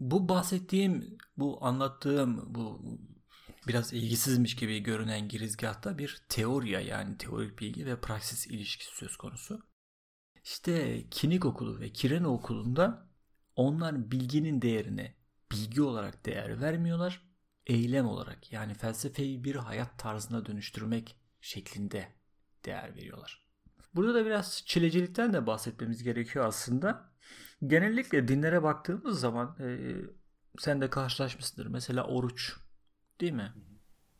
Bu 0.01 0.29
bahsettiğim, 0.29 1.19
bu 1.37 1.65
anlattığım, 1.65 2.55
bu 2.55 2.83
biraz 3.69 3.93
ilgisizmiş 3.93 4.57
gibi 4.57 4.81
görünen 4.81 5.29
girizgahta 5.29 5.99
bir 5.99 6.23
teoriya 6.29 6.81
yani 6.81 7.19
teorik 7.19 7.59
bilgi 7.59 7.87
ve 7.87 8.01
praksis 8.01 8.47
ilişkisi 8.47 8.97
söz 8.97 9.17
konusu. 9.17 9.61
İşte 10.45 11.05
Kinik 11.11 11.45
okulu 11.45 11.81
ve 11.81 11.93
Kirene 11.93 12.27
okulunda 12.27 13.09
onlar 13.57 14.11
bilginin 14.11 14.63
değerine 14.63 15.15
bilgi 15.53 15.83
olarak 15.83 16.27
değer 16.27 16.61
vermiyorlar. 16.61 17.31
Eylem 17.67 18.07
olarak 18.07 18.53
yani 18.53 18.75
felsefeyi 18.75 19.45
bir 19.45 19.55
hayat 19.55 19.99
tarzına 19.99 20.47
dönüştürmek 20.47 21.17
şeklinde 21.41 22.09
değer 22.65 22.97
veriyorlar. 22.97 23.47
Burada 23.95 24.15
da 24.15 24.27
biraz 24.27 24.63
çilecilikten 24.67 25.33
de 25.33 25.47
bahsetmemiz 25.47 26.03
gerekiyor 26.03 26.45
aslında. 26.45 27.11
Genellikle 27.67 28.29
dinlere 28.29 28.63
baktığımız 28.63 29.21
zaman 29.21 29.57
e, 29.61 29.95
sen 30.59 30.81
de 30.81 30.91
karşılaşmışsındır. 30.91 31.67
Mesela 31.67 32.05
oruç 32.05 32.57
değil 33.21 33.33
mi? 33.33 33.53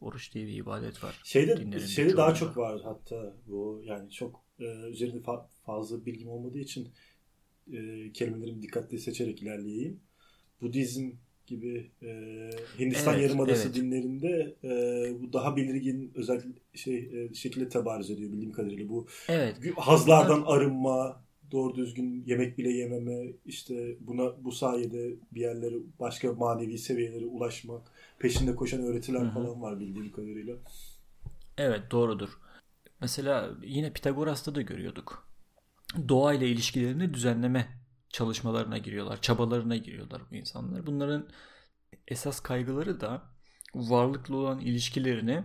Oruç 0.01 0.35
diye 0.35 0.47
bir 0.47 0.57
ibadet 0.57 1.05
var. 1.05 1.21
Şeyde, 1.25 1.81
şeyde 1.81 2.17
daha 2.17 2.35
çok 2.35 2.57
var 2.57 2.81
hatta 2.85 3.37
bu 3.47 3.83
yani 3.85 4.11
çok 4.11 4.45
e, 4.59 4.65
üzerinde 4.65 5.19
fa- 5.19 5.47
fazla 5.67 6.07
bilgim 6.07 6.29
olmadığı 6.29 6.59
için 6.59 6.89
e, 7.73 8.13
kelimelerimi 8.13 8.63
dikkatli 8.63 8.99
seçerek 8.99 9.43
ilerleyeyim. 9.43 10.01
Budizm 10.61 11.11
gibi 11.47 11.91
e, 12.03 12.11
Hindistan 12.79 13.15
evet, 13.15 13.23
Yarımadası 13.23 13.67
evet. 13.67 13.77
dinlerinde 13.77 14.57
e, 14.65 14.71
bu 15.23 15.33
daha 15.33 15.57
belirgin 15.57 16.13
özel 16.15 16.43
şey 16.75 16.97
e, 16.97 17.35
şekilde 17.35 17.69
tebarüz 17.69 18.11
ediyor 18.11 18.33
bildiğim 18.33 18.53
kadarıyla. 18.53 18.89
Bu 18.89 19.07
evet. 19.29 19.57
hazlardan 19.77 20.43
arınma, 20.47 21.25
doğru 21.53 21.77
düzgün 21.77 22.25
yemek 22.27 22.59
bile 22.59 22.71
yememe, 22.71 23.33
işte 23.47 23.97
buna 24.01 24.45
bu 24.45 24.53
sayede 24.53 25.15
bir 25.33 25.41
yerlere 25.41 25.75
başka 26.01 26.33
manevi 26.33 26.79
seviyelere 26.79 27.27
ulaşmak, 27.27 27.83
peşinde 28.19 28.57
koşan 28.57 28.83
öğretiler 28.83 29.21
Hı-hı. 29.21 29.31
falan 29.31 29.63
var 29.63 29.81
bildiğim 29.81 30.13
kadarıyla. 30.13 30.57
Evet 31.59 31.91
doğrudur. 31.91 32.39
Mesela 33.01 33.51
yine 33.63 33.93
Pitagoras'ta 33.93 34.55
da 34.55 34.63
görüyorduk. 34.63 35.29
Doğayla 36.09 36.47
ilişkilerini 36.47 37.15
düzenleme 37.15 37.69
çalışmalarına 38.09 38.79
giriyorlar, 38.79 39.21
çabalarına 39.21 39.77
giriyorlar 39.77 40.23
bu 40.31 40.35
insanlar. 40.35 40.87
Bunların 40.87 41.29
esas 42.09 42.41
kaygıları 42.41 43.01
da 43.01 43.23
varlıklı 43.75 44.37
olan 44.37 44.61
ilişkilerini 44.61 45.45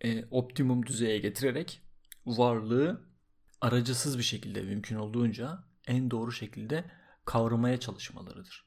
e, 0.00 0.24
optimum 0.30 0.86
düzeye 0.86 1.18
getirerek 1.18 1.80
varlığı 2.26 3.11
aracısız 3.62 4.18
bir 4.18 4.22
şekilde 4.22 4.62
mümkün 4.62 4.96
olduğunca 4.96 5.64
en 5.86 6.10
doğru 6.10 6.32
şekilde 6.32 6.90
kavramaya 7.24 7.80
çalışmalarıdır. 7.80 8.66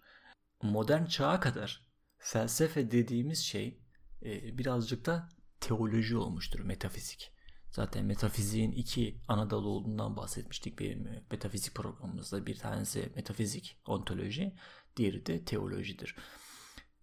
Modern 0.62 1.06
çağa 1.06 1.40
kadar 1.40 1.86
felsefe 2.18 2.92
dediğimiz 2.92 3.40
şey 3.40 3.82
e, 4.24 4.58
birazcık 4.58 5.06
da 5.06 5.30
teoloji 5.60 6.18
olmuştur, 6.18 6.60
metafizik. 6.60 7.32
Zaten 7.70 8.06
metafiziğin 8.06 8.72
iki 8.72 9.22
ana 9.28 9.50
dalı 9.50 9.68
olduğundan 9.68 10.18
bahsetmiştik 10.18 10.80
benim 10.80 11.24
metafizik 11.32 11.76
programımızda. 11.76 12.46
Bir 12.46 12.58
tanesi 12.58 13.12
metafizik, 13.16 13.82
ontoloji, 13.88 14.56
diğeri 14.98 15.26
de 15.26 15.46
teolojidir. 15.46 16.16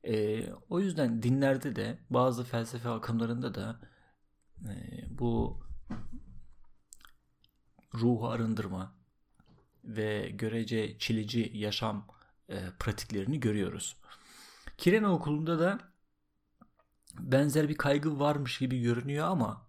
E, 0.05 0.47
o 0.53 0.81
yüzden 0.81 1.23
dinlerde 1.23 1.77
de 1.77 1.99
bazı 2.11 2.45
felsefe 2.45 2.89
akımlarında 2.89 3.55
da 3.55 3.81
e, 4.69 4.75
bu 5.11 5.63
ruhu 7.95 8.29
arındırma 8.29 8.95
ve 9.85 10.31
görece 10.31 10.99
çilici 10.99 11.51
yaşam 11.55 12.07
e, 12.49 12.71
pratiklerini 12.79 13.41
görüyoruz. 13.41 13.97
Kirene 14.79 15.07
okulunda 15.07 15.59
da 15.59 15.79
benzer 17.19 17.69
bir 17.69 17.77
kaygı 17.77 18.19
varmış 18.19 18.59
gibi 18.59 18.81
görünüyor 18.81 19.29
ama 19.29 19.67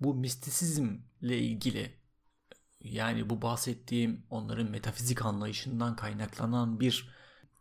bu 0.00 0.14
mistisizmle 0.14 1.38
ilgili 1.38 1.94
yani 2.80 3.30
bu 3.30 3.42
bahsettiğim 3.42 4.26
onların 4.30 4.70
metafizik 4.70 5.24
anlayışından 5.24 5.96
kaynaklanan 5.96 6.80
bir 6.80 7.12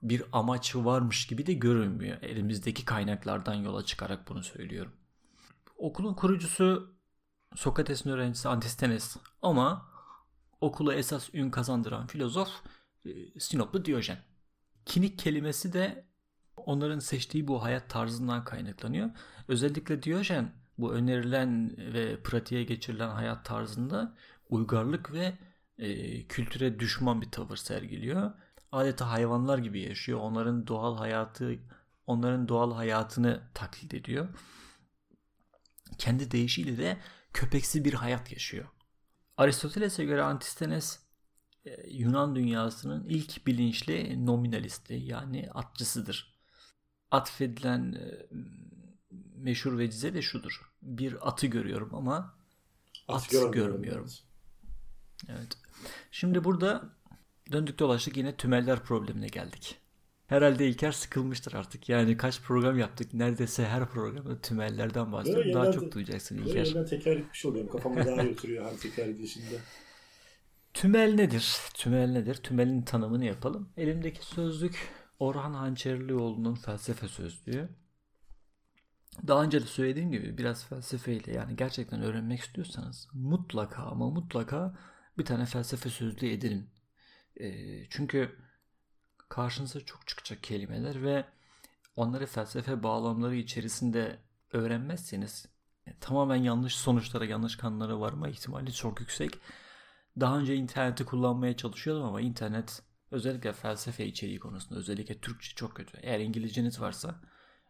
bir 0.02 0.24
amaç 0.32 0.76
varmış 0.76 1.28
gibi 1.28 1.46
de 1.46 1.54
görünmüyor. 1.54 2.18
Elimizdeki 2.22 2.86
kaynaklardan 2.86 3.54
yola 3.54 3.86
çıkarak 3.86 4.30
bunu 4.30 4.44
söylüyorum. 4.44 4.94
Okulun 5.78 6.14
kurucusu 6.14 6.96
Sokrates'in 7.56 8.10
öğrencisi 8.10 8.50
Antistenes 8.50 9.18
ama 9.42 9.91
okula 10.62 10.96
esas 10.96 11.30
ün 11.34 11.50
kazandıran 11.50 12.08
filozof 12.08 12.50
e, 13.06 13.40
Sinoplu 13.40 13.86
Diyojen. 13.86 14.18
Kinik 14.86 15.20
kelimesi 15.20 15.74
de 15.74 16.06
onların 16.58 17.00
seçtiği 17.00 17.48
bu 17.48 17.64
hayat 17.64 17.90
tarzından 17.90 18.44
kaynaklanıyor. 18.44 19.10
Özellikle 19.48 20.04
Diyojen 20.04 20.52
bu 20.78 20.94
önerilen 20.94 21.78
ve 21.78 22.24
pratiğe 22.24 22.64
geçirilen 22.64 23.10
hayat 23.10 23.46
tarzında 23.46 24.16
uygarlık 24.50 25.14
ve 25.14 25.38
e, 25.78 26.28
kültüre 26.28 26.80
düşman 26.80 27.22
bir 27.22 27.32
tavır 27.32 27.58
sergiliyor. 27.58 28.32
Adeta 28.72 29.10
hayvanlar 29.12 29.58
gibi 29.58 29.82
yaşıyor. 29.82 30.20
Onların 30.20 30.68
doğal 30.68 30.98
hayatı, 30.98 31.60
onların 32.08 32.48
doğal 32.48 32.74
hayatını 32.74 33.42
taklit 33.54 33.94
ediyor. 33.94 34.28
Kendi 35.98 36.32
deyişiyle 36.32 36.78
de 36.78 36.98
köpeksi 37.34 37.86
bir 37.86 37.94
hayat 37.94 38.32
yaşıyor. 38.32 38.66
Aristoteles'e 39.38 40.06
göre 40.06 40.24
Antistenes 40.24 41.00
e, 41.66 41.90
Yunan 41.90 42.36
dünyasının 42.36 43.06
ilk 43.10 43.48
bilinçli 43.48 44.26
nominalisti 44.26 44.94
yani 44.94 45.50
atçısıdır. 45.54 46.38
Atfedilen 47.12 47.94
e, 47.94 48.28
meşhur 49.36 49.78
vecize 49.78 50.14
de 50.14 50.22
şudur. 50.22 50.72
Bir 50.82 51.28
atı 51.28 51.48
görüyorum 51.48 51.96
ama 51.96 52.36
at, 53.08 53.24
at 53.24 53.30
görmüyorum. 53.30 53.72
görmüyorum. 53.72 54.10
Evet. 55.28 55.58
Şimdi 56.12 56.44
burada 56.44 56.90
döndük 57.52 57.80
dolaştık 57.80 58.18
yine 58.18 58.38
tümeller 58.38 58.84
problemine 58.84 59.28
geldik. 59.28 59.78
Herhalde 60.32 60.68
İlker 60.68 60.92
sıkılmıştır 60.92 61.54
artık. 61.54 61.90
Yani 61.90 62.18
kaç 62.18 62.42
program 62.42 62.80
yaptık. 62.80 63.14
Neredeyse 63.14 63.66
her 63.66 63.90
programda 63.90 64.42
tümellerden 64.42 65.12
bahsediyorum. 65.12 65.54
Daha 65.54 65.72
çok 65.72 65.92
duyacaksın 65.92 66.38
İlker. 66.38 66.76
Böyle 66.76 66.86
tekrar 66.86 67.16
etmiş 67.16 67.46
oluyorum. 67.46 67.72
Kafamda 67.72 68.06
daha 68.06 68.24
iyi 68.24 68.32
oturuyor 68.32 68.66
her 68.66 68.78
tekrar 68.78 69.08
edişinde. 69.08 69.56
Tümel 70.74 71.14
nedir? 71.14 71.58
Tümel 71.74 72.12
nedir? 72.12 72.36
Tümelin 72.36 72.82
tanımını 72.82 73.26
yapalım. 73.26 73.70
Elimdeki 73.78 74.26
sözlük 74.26 74.90
Orhan 75.20 75.54
Hançerlioğlu'nun 75.54 76.56
felsefe 76.56 77.08
sözlüğü. 77.08 77.70
Daha 79.28 79.44
önce 79.44 79.62
de 79.62 79.66
söylediğim 79.66 80.12
gibi 80.12 80.38
biraz 80.38 80.66
felsefeyle 80.66 81.34
yani 81.34 81.56
gerçekten 81.56 82.02
öğrenmek 82.02 82.40
istiyorsanız 82.40 83.08
mutlaka 83.14 83.84
ama 83.84 84.10
mutlaka 84.10 84.78
bir 85.18 85.26
tane 85.26 85.46
felsefe 85.46 85.90
sözlüğü 85.90 86.30
edinin. 86.30 86.70
E, 87.40 87.50
çünkü 87.90 88.38
karşınıza 89.32 89.80
çok 89.86 90.08
çıkacak 90.08 90.44
kelimeler 90.44 91.04
ve 91.04 91.26
onları 91.96 92.26
felsefe 92.26 92.84
bağlamları 92.84 93.36
içerisinde 93.36 94.20
öğrenmezseniz 94.54 95.46
e, 95.86 96.00
tamamen 96.00 96.36
yanlış 96.36 96.76
sonuçlara, 96.76 97.26
yanlış 97.26 97.56
kanlara 97.56 98.00
varma 98.00 98.30
ihtimali 98.30 98.74
çok 98.74 99.00
yüksek. 99.00 99.38
Daha 100.20 100.40
önce 100.40 100.56
interneti 100.56 101.06
kullanmaya 101.06 101.58
çalışıyordum 101.58 102.04
ama 102.04 102.22
internet 102.22 102.82
özellikle 103.12 103.54
felsefe 103.54 104.06
içeriği 104.06 104.40
konusunda 104.40 104.80
özellikle 104.80 105.20
Türkçe 105.20 105.56
çok 105.56 105.76
kötü. 105.76 105.98
Eğer 106.02 106.20
İngilizceniz 106.20 106.82
varsa 106.82 107.22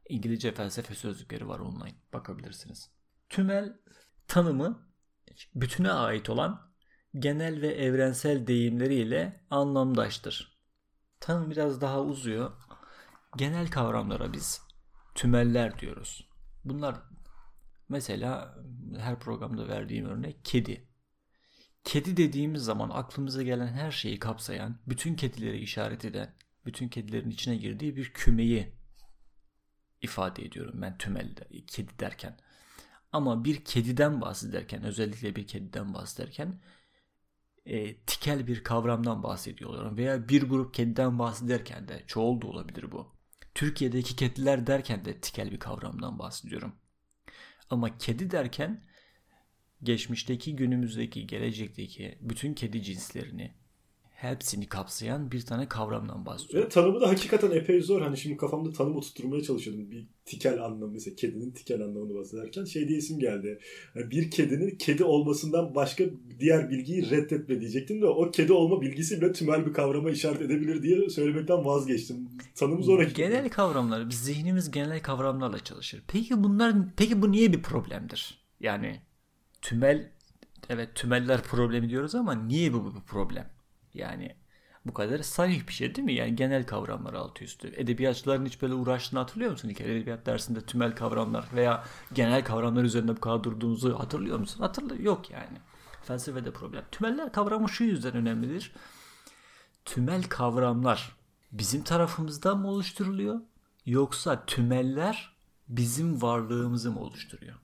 İngilizce 0.10 0.52
felsefe 0.52 0.96
sözlükleri 0.96 1.48
var 1.48 1.60
online 1.60 1.96
bakabilirsiniz. 2.14 2.90
Tümel 3.30 3.78
tanımı 4.28 4.88
bütüne 5.56 5.92
ait 5.92 6.30
olan 6.30 6.72
genel 7.20 7.62
ve 7.62 7.68
evrensel 7.68 8.48
deyimleriyle 8.48 9.46
anlamdaştır. 9.50 10.51
Tanım 11.22 11.52
biraz 11.52 11.82
daha 11.82 12.02
uzuyor. 12.02 12.52
Genel 13.38 13.72
kavramlara 13.72 14.34
biz 14.34 14.62
tümeller 15.16 15.80
diyoruz. 15.80 16.28
Bunlar 16.66 16.96
mesela 17.90 18.58
her 18.98 19.20
programda 19.20 19.68
verdiğim 19.68 20.06
örnek 20.06 20.46
kedi. 20.46 20.88
Kedi 21.84 22.18
dediğimiz 22.18 22.64
zaman 22.64 22.90
aklımıza 22.90 23.44
gelen 23.44 23.68
her 23.68 23.92
şeyi 23.92 24.20
kapsayan, 24.20 24.80
bütün 24.88 25.16
kedileri 25.16 25.60
işaret 25.60 26.06
eden, 26.06 26.36
bütün 26.66 26.90
kedilerin 26.90 27.30
içine 27.30 27.56
girdiği 27.56 27.96
bir 27.96 28.14
kümeyi 28.14 28.76
ifade 30.02 30.46
ediyorum 30.46 30.82
ben 30.82 30.98
tümel 30.98 31.36
kedi 31.68 32.00
derken. 32.00 32.38
Ama 33.12 33.46
bir 33.46 33.66
kediden 33.66 34.22
bahsederken 34.22 34.84
özellikle 34.84 35.36
bir 35.36 35.48
kediden 35.48 35.94
bahsederken 35.94 36.62
e, 37.66 37.96
tikel 37.98 38.48
bir 38.48 38.64
kavramdan 38.64 39.24
bahsediyorlar 39.24 39.98
veya 39.98 40.30
bir 40.30 40.44
grup 40.44 40.74
kediden 40.74 41.20
bahsederken 41.20 41.88
de 41.88 42.04
çoğul 42.08 42.42
da 42.42 42.48
olabilir 42.48 42.92
bu. 42.92 43.16
Türkiye'deki 43.56 44.16
kediler 44.16 44.68
derken 44.68 45.06
de 45.06 45.20
tikel 45.20 45.52
bir 45.52 45.60
kavramdan 45.60 46.20
bahsediyorum. 46.20 46.76
Ama 47.70 47.98
kedi 47.98 48.32
derken 48.32 48.84
geçmişteki, 49.84 50.56
günümüzdeki, 50.56 51.28
gelecekteki 51.28 52.18
bütün 52.22 52.54
kedi 52.54 52.84
cinslerini 52.84 53.61
hepsini 54.22 54.68
kapsayan 54.68 55.32
bir 55.32 55.42
tane 55.42 55.68
kavramdan 55.68 56.26
bahsediyor. 56.26 56.64
Ve 56.64 56.70
tanımı 56.70 57.02
da 57.02 57.10
hakikaten 57.10 57.52
epey 57.52 57.82
zor. 57.82 58.02
Hani 58.02 58.18
şimdi 58.18 58.38
kafamda 58.38 58.72
tanım 58.72 58.96
oturtmaya 58.96 59.44
çalışıyordum. 59.44 59.92
Bir 59.92 60.08
tikel 60.26 60.64
anlamı 60.64 60.92
mesela 60.92 61.16
kedinin 61.16 61.52
tikel 61.52 61.82
anlamını 61.82 62.16
bahsederken 62.16 62.66
şey 62.66 62.88
diye 62.88 62.98
isim 62.98 63.20
geldi. 63.20 63.60
Yani 63.96 64.12
bir 64.12 64.32
kedinin 64.32 64.78
kedi 64.78 65.04
olmasından 65.04 65.76
başka 65.76 66.04
diğer 66.40 66.70
bilgiyi 66.70 67.10
reddetme 67.10 67.60
diyecektim 67.60 68.02
de 68.02 68.06
o 68.06 68.32
kedi 68.32 68.54
olma 68.54 68.82
bilgisi 68.82 69.22
bile 69.22 69.32
tümel 69.32 69.66
bir 69.66 69.74
kavrama 69.74 70.10
işaret 70.10 70.42
edebilir 70.42 70.84
diye 70.84 71.10
söylemekten 71.10 71.66
vazgeçtim. 71.66 72.30
Tanımı 72.56 72.84
zor 72.84 73.02
Genel 73.02 73.50
kavramlar, 73.50 74.10
biz 74.10 74.24
zihnimiz 74.24 74.72
genel 74.72 75.02
kavramlarla 75.02 75.60
çalışır. 75.60 76.04
Peki 76.08 76.44
bunlar 76.44 76.76
peki 76.98 77.22
bu 77.22 77.32
niye 77.32 77.54
bir 77.54 77.62
problemdir? 77.62 78.38
Yani 78.60 79.02
tümel 79.62 80.12
evet 80.70 80.96
tümeller 80.96 81.44
problemi 81.44 81.90
diyoruz 81.90 82.16
ama 82.16 82.34
niye 82.34 82.74
bu 82.74 82.96
bir 82.96 83.02
problem? 83.02 83.61
Yani 83.94 84.36
bu 84.86 84.94
kadar 84.94 85.20
sarih 85.20 85.68
bir 85.68 85.74
şey 85.74 85.96
değil 85.96 86.06
mi? 86.06 86.14
Yani 86.14 86.36
genel 86.36 86.66
kavramlar 86.66 87.14
altı 87.14 87.44
üstü. 87.44 87.74
Edebiyatçıların 87.76 88.46
hiç 88.46 88.62
böyle 88.62 88.74
uğraştığını 88.74 89.20
hatırlıyor 89.20 89.52
musun? 89.52 89.70
İlk 89.70 89.82
edebiyat 89.82 90.26
dersinde 90.26 90.62
tümel 90.62 90.96
kavramlar 90.96 91.46
veya 91.54 91.84
genel 92.14 92.44
kavramlar 92.44 92.84
üzerinde 92.84 93.16
bu 93.16 93.20
kadar 93.20 93.44
durduğunuzu 93.44 94.00
hatırlıyor 94.00 94.40
musun? 94.40 94.60
Hatırlıyor. 94.60 95.00
Yok 95.00 95.30
yani. 95.32 95.58
Felsefede 96.04 96.52
problem. 96.52 96.84
Tümeller 96.92 97.32
kavramı 97.32 97.70
şu 97.70 97.84
yüzden 97.84 98.14
önemlidir. 98.14 98.72
Tümel 99.86 100.24
kavramlar 100.24 101.16
bizim 101.52 101.84
tarafımızdan 101.84 102.60
mı 102.60 102.68
oluşturuluyor? 102.68 103.42
Yoksa 103.86 104.46
tümeller 104.46 105.36
bizim 105.68 106.22
varlığımızı 106.22 106.92
mı 106.92 107.00
oluşturuyor? 107.00 107.56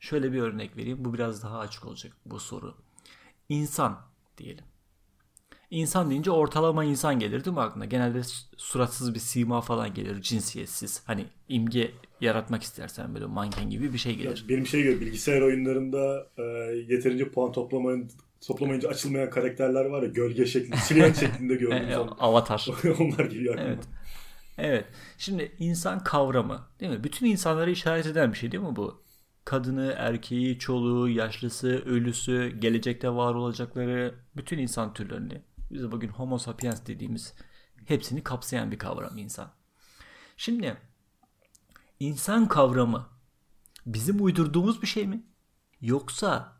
Şöyle 0.00 0.32
bir 0.32 0.42
örnek 0.42 0.76
vereyim. 0.76 1.04
Bu 1.04 1.14
biraz 1.14 1.42
daha 1.42 1.58
açık 1.58 1.86
olacak 1.86 2.12
bu 2.26 2.40
soru. 2.40 2.74
İnsan 3.48 4.00
diyelim. 4.38 4.64
İnsan 5.72 6.10
deyince 6.10 6.30
ortalama 6.30 6.84
insan 6.84 7.18
gelir 7.18 7.44
değil 7.44 7.54
mi 7.54 7.60
aklına? 7.60 7.84
Genelde 7.84 8.20
suratsız 8.56 9.14
bir 9.14 9.18
sima 9.18 9.60
falan 9.60 9.94
gelir, 9.94 10.22
cinsiyetsiz. 10.22 11.02
Hani 11.06 11.24
imge 11.48 11.90
yaratmak 12.20 12.62
istersen 12.62 13.14
böyle 13.14 13.26
manken 13.26 13.70
gibi 13.70 13.92
bir 13.92 13.98
şey 13.98 14.16
gelir. 14.16 14.42
Ya 14.42 14.48
benim 14.48 14.66
şey 14.66 14.82
gibi 14.82 15.00
bilgisayar 15.00 15.40
oyunlarında 15.40 16.26
e, 16.38 16.42
yeterince 16.92 17.30
puan 17.30 17.52
toplamayın 17.52 18.10
toplamayınca 18.40 18.88
açılmayan 18.88 19.30
karakterler 19.30 19.84
var 19.84 20.02
ya 20.02 20.08
gölge 20.08 20.46
şeklinde, 20.46 20.76
silüet 20.86 21.20
şeklinde 21.20 21.54
gördüğümüz 21.54 21.96
Avatar. 22.18 22.68
Onlar 23.00 23.24
gibi 23.24 23.50
aklıma. 23.50 23.68
Evet. 23.68 23.84
Evet. 24.58 24.84
Şimdi 25.18 25.52
insan 25.58 26.04
kavramı 26.04 26.66
değil 26.80 26.92
mi? 26.92 27.04
Bütün 27.04 27.26
insanları 27.26 27.70
işaret 27.70 28.06
eden 28.06 28.32
bir 28.32 28.38
şey 28.38 28.52
değil 28.52 28.62
mi 28.62 28.76
bu? 28.76 29.02
Kadını, 29.44 29.94
erkeği, 29.98 30.58
çoluğu, 30.58 31.08
yaşlısı, 31.08 31.82
ölüsü, 31.86 32.56
gelecekte 32.58 33.10
var 33.10 33.34
olacakları 33.34 34.14
bütün 34.36 34.58
insan 34.58 34.94
türlerini 34.94 35.42
biz 35.72 35.92
bugün 35.92 36.08
homo 36.08 36.38
sapiens 36.38 36.86
dediğimiz 36.86 37.34
hepsini 37.84 38.22
kapsayan 38.22 38.70
bir 38.70 38.78
kavram 38.78 39.18
insan. 39.18 39.52
Şimdi 40.36 40.76
insan 42.00 42.48
kavramı 42.48 43.08
bizim 43.86 44.24
uydurduğumuz 44.24 44.82
bir 44.82 44.86
şey 44.86 45.06
mi? 45.06 45.22
Yoksa 45.80 46.56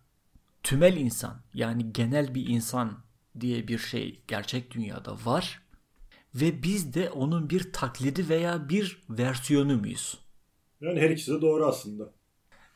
tümel 0.63 0.97
insan 0.97 1.43
yani 1.55 1.93
genel 1.93 2.35
bir 2.35 2.47
insan 2.47 2.99
diye 3.41 3.69
bir 3.69 3.79
şey 3.79 4.23
gerçek 4.29 4.71
dünyada 4.71 5.17
var 5.25 5.63
ve 6.35 6.63
biz 6.63 6.95
de 6.95 7.11
onun 7.11 7.51
bir 7.51 7.73
taklidi 7.73 8.29
veya 8.29 8.69
bir 8.69 9.03
versiyonu 9.11 9.77
muyuz? 9.77 10.19
Yani 10.81 11.01
her 11.01 11.11
ikisi 11.11 11.33
de 11.33 11.41
doğru 11.41 11.67
aslında. 11.67 12.13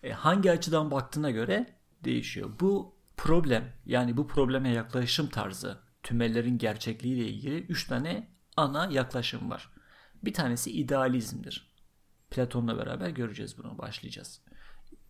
E, 0.02 0.12
hangi 0.12 0.50
açıdan 0.50 0.90
baktığına 0.90 1.30
göre 1.30 1.76
değişiyor. 2.04 2.50
Bu 2.60 2.94
problem 3.16 3.72
yani 3.86 4.16
bu 4.16 4.28
probleme 4.28 4.72
yaklaşım 4.72 5.28
tarzı 5.28 5.85
tümellerin 6.06 6.58
gerçekliğiyle 6.58 7.28
ilgili 7.28 7.58
üç 7.58 7.86
tane 7.86 8.28
ana 8.56 8.86
yaklaşım 8.86 9.50
var. 9.50 9.70
Bir 10.24 10.34
tanesi 10.34 10.70
idealizmdir. 10.70 11.74
Platon'la 12.30 12.78
beraber 12.78 13.10
göreceğiz 13.10 13.58
bunu, 13.58 13.78
başlayacağız. 13.78 14.40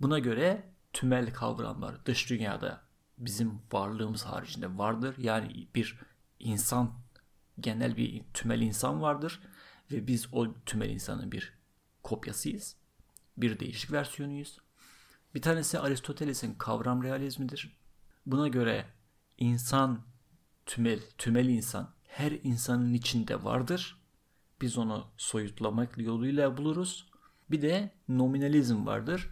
Buna 0.00 0.18
göre 0.18 0.72
tümel 0.92 1.32
kavramlar 1.32 2.06
dış 2.06 2.30
dünyada 2.30 2.82
bizim 3.18 3.62
varlığımız 3.72 4.24
haricinde 4.24 4.78
vardır. 4.78 5.14
Yani 5.18 5.68
bir 5.74 6.00
insan, 6.38 6.94
genel 7.60 7.96
bir 7.96 8.22
tümel 8.34 8.60
insan 8.60 9.02
vardır 9.02 9.40
ve 9.92 10.06
biz 10.06 10.28
o 10.32 10.54
tümel 10.66 10.90
insanın 10.90 11.32
bir 11.32 11.52
kopyasıyız. 12.02 12.76
Bir 13.36 13.58
değişik 13.58 13.92
versiyonuyuz. 13.92 14.58
Bir 15.34 15.42
tanesi 15.42 15.78
Aristoteles'in 15.78 16.54
kavram 16.54 17.02
realizmidir. 17.02 17.76
Buna 18.26 18.48
göre 18.48 18.86
insan 19.38 20.15
tümel, 20.66 21.00
tümel 21.18 21.48
insan 21.48 21.94
her 22.08 22.32
insanın 22.32 22.94
içinde 22.94 23.44
vardır. 23.44 24.02
Biz 24.60 24.78
onu 24.78 25.06
soyutlamak 25.16 25.98
yoluyla 25.98 26.56
buluruz. 26.56 27.06
Bir 27.50 27.62
de 27.62 27.92
nominalizm 28.08 28.86
vardır. 28.86 29.30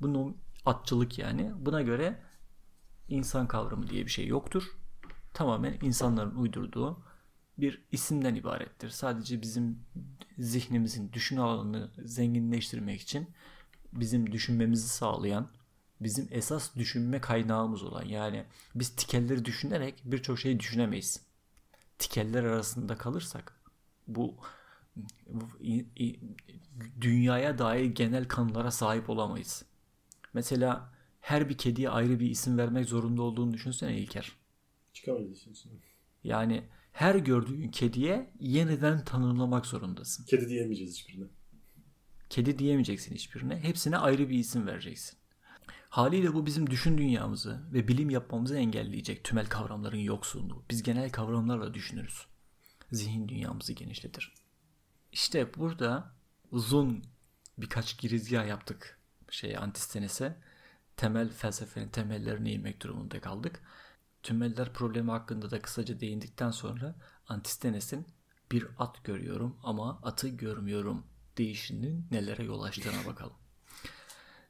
Bu 0.00 0.06
nom- 0.06 0.36
atçılık 0.66 1.18
yani. 1.18 1.52
Buna 1.56 1.82
göre 1.82 2.22
insan 3.08 3.48
kavramı 3.48 3.88
diye 3.88 4.06
bir 4.06 4.10
şey 4.10 4.26
yoktur. 4.26 4.64
Tamamen 5.34 5.78
insanların 5.82 6.36
uydurduğu 6.36 7.04
bir 7.58 7.82
isimden 7.92 8.34
ibarettir. 8.34 8.88
Sadece 8.88 9.42
bizim 9.42 9.78
zihnimizin 10.38 11.12
düşün 11.12 11.36
alanını 11.36 11.90
zenginleştirmek 12.04 13.00
için 13.00 13.28
bizim 13.92 14.32
düşünmemizi 14.32 14.88
sağlayan 14.88 15.48
bizim 16.00 16.28
esas 16.30 16.76
düşünme 16.76 17.20
kaynağımız 17.20 17.82
olan 17.82 18.04
yani 18.04 18.44
biz 18.74 18.96
tikelleri 18.96 19.44
düşünerek 19.44 20.02
birçok 20.04 20.38
şeyi 20.38 20.60
düşünemeyiz. 20.60 21.20
Tikeller 21.98 22.44
arasında 22.44 22.98
kalırsak 22.98 23.60
bu 24.06 24.36
dünyaya 27.00 27.58
dair 27.58 27.84
genel 27.84 28.28
kanılara 28.28 28.70
sahip 28.70 29.10
olamayız. 29.10 29.64
Mesela 30.32 30.92
her 31.20 31.48
bir 31.48 31.58
kediye 31.58 31.90
ayrı 31.90 32.20
bir 32.20 32.30
isim 32.30 32.58
vermek 32.58 32.88
zorunda 32.88 33.22
olduğunu 33.22 33.52
düşünsene 33.52 33.98
İlker. 33.98 34.32
Çıkamayız 34.92 35.46
Yani 36.24 36.64
her 36.92 37.14
gördüğün 37.14 37.70
kediye 37.70 38.30
yeniden 38.40 39.04
tanımlamak 39.04 39.66
zorundasın. 39.66 40.24
Kedi 40.24 40.48
diyemeyeceğiz 40.48 40.92
hiçbirine. 40.92 41.26
Kedi 42.30 42.58
diyemeyeceksin 42.58 43.14
hiçbirine. 43.14 43.56
Hepsine 43.56 43.96
ayrı 43.96 44.28
bir 44.28 44.38
isim 44.38 44.66
vereceksin. 44.66 45.19
Haliyle 45.88 46.34
bu 46.34 46.46
bizim 46.46 46.70
düşün 46.70 46.98
dünyamızı 46.98 47.60
ve 47.72 47.88
bilim 47.88 48.10
yapmamızı 48.10 48.56
engelleyecek 48.56 49.24
tümel 49.24 49.46
kavramların 49.46 49.96
yoksunluğu. 49.96 50.62
Biz 50.70 50.82
genel 50.82 51.10
kavramlarla 51.10 51.74
düşünürüz. 51.74 52.26
Zihin 52.92 53.28
dünyamızı 53.28 53.72
genişletir. 53.72 54.34
İşte 55.12 55.54
burada 55.54 56.14
uzun 56.50 57.04
birkaç 57.58 57.98
girizgah 57.98 58.46
yaptık 58.46 59.00
şey 59.30 59.56
Antistenes'e. 59.56 60.36
Temel 60.96 61.28
felsefenin 61.28 61.88
temellerine 61.88 62.52
inmek 62.52 62.82
durumunda 62.82 63.20
kaldık. 63.20 63.62
Tümeller 64.22 64.72
problemi 64.72 65.10
hakkında 65.10 65.50
da 65.50 65.62
kısaca 65.62 66.00
değindikten 66.00 66.50
sonra 66.50 66.94
Antistenes'in 67.28 68.06
bir 68.52 68.66
at 68.78 69.04
görüyorum 69.04 69.56
ama 69.62 70.00
atı 70.02 70.28
görmüyorum 70.28 71.06
değişinin 71.38 72.06
nelere 72.10 72.44
yol 72.44 72.62
açtığına 72.62 73.06
bakalım. 73.06 73.36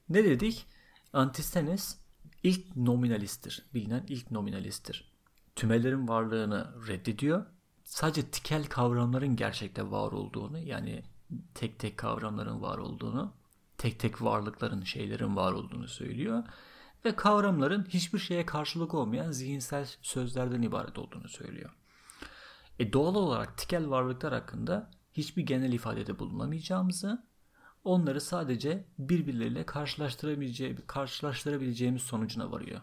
Ne 0.08 0.24
dedik? 0.24 0.66
Antistenes 1.12 1.98
ilk 2.42 2.76
nominalisttir. 2.76 3.66
Bilinen 3.74 4.04
ilk 4.08 4.30
nominalisttir. 4.30 5.12
Tümellerin 5.56 6.08
varlığını 6.08 6.74
reddediyor. 6.88 7.46
Sadece 7.84 8.22
tikel 8.22 8.64
kavramların 8.64 9.36
gerçekte 9.36 9.90
var 9.90 10.12
olduğunu 10.12 10.58
yani 10.58 11.02
tek 11.54 11.78
tek 11.78 11.96
kavramların 11.96 12.62
var 12.62 12.78
olduğunu, 12.78 13.34
tek 13.78 14.00
tek 14.00 14.22
varlıkların, 14.22 14.82
şeylerin 14.82 15.36
var 15.36 15.52
olduğunu 15.52 15.88
söylüyor. 15.88 16.44
Ve 17.04 17.16
kavramların 17.16 17.84
hiçbir 17.88 18.18
şeye 18.18 18.46
karşılık 18.46 18.94
olmayan 18.94 19.32
zihinsel 19.32 19.86
sözlerden 20.02 20.62
ibaret 20.62 20.98
olduğunu 20.98 21.28
söylüyor. 21.28 21.70
E 22.78 22.92
doğal 22.92 23.14
olarak 23.14 23.58
tikel 23.58 23.90
varlıklar 23.90 24.32
hakkında 24.32 24.90
hiçbir 25.12 25.46
genel 25.46 25.72
ifadede 25.72 26.18
bulunamayacağımızı 26.18 27.29
onları 27.84 28.20
sadece 28.20 28.84
birbirleriyle 28.98 29.66
karşılaştırabileceği, 29.66 30.76
karşılaştırabileceğimiz 30.86 32.02
sonucuna 32.02 32.50
varıyor 32.50 32.80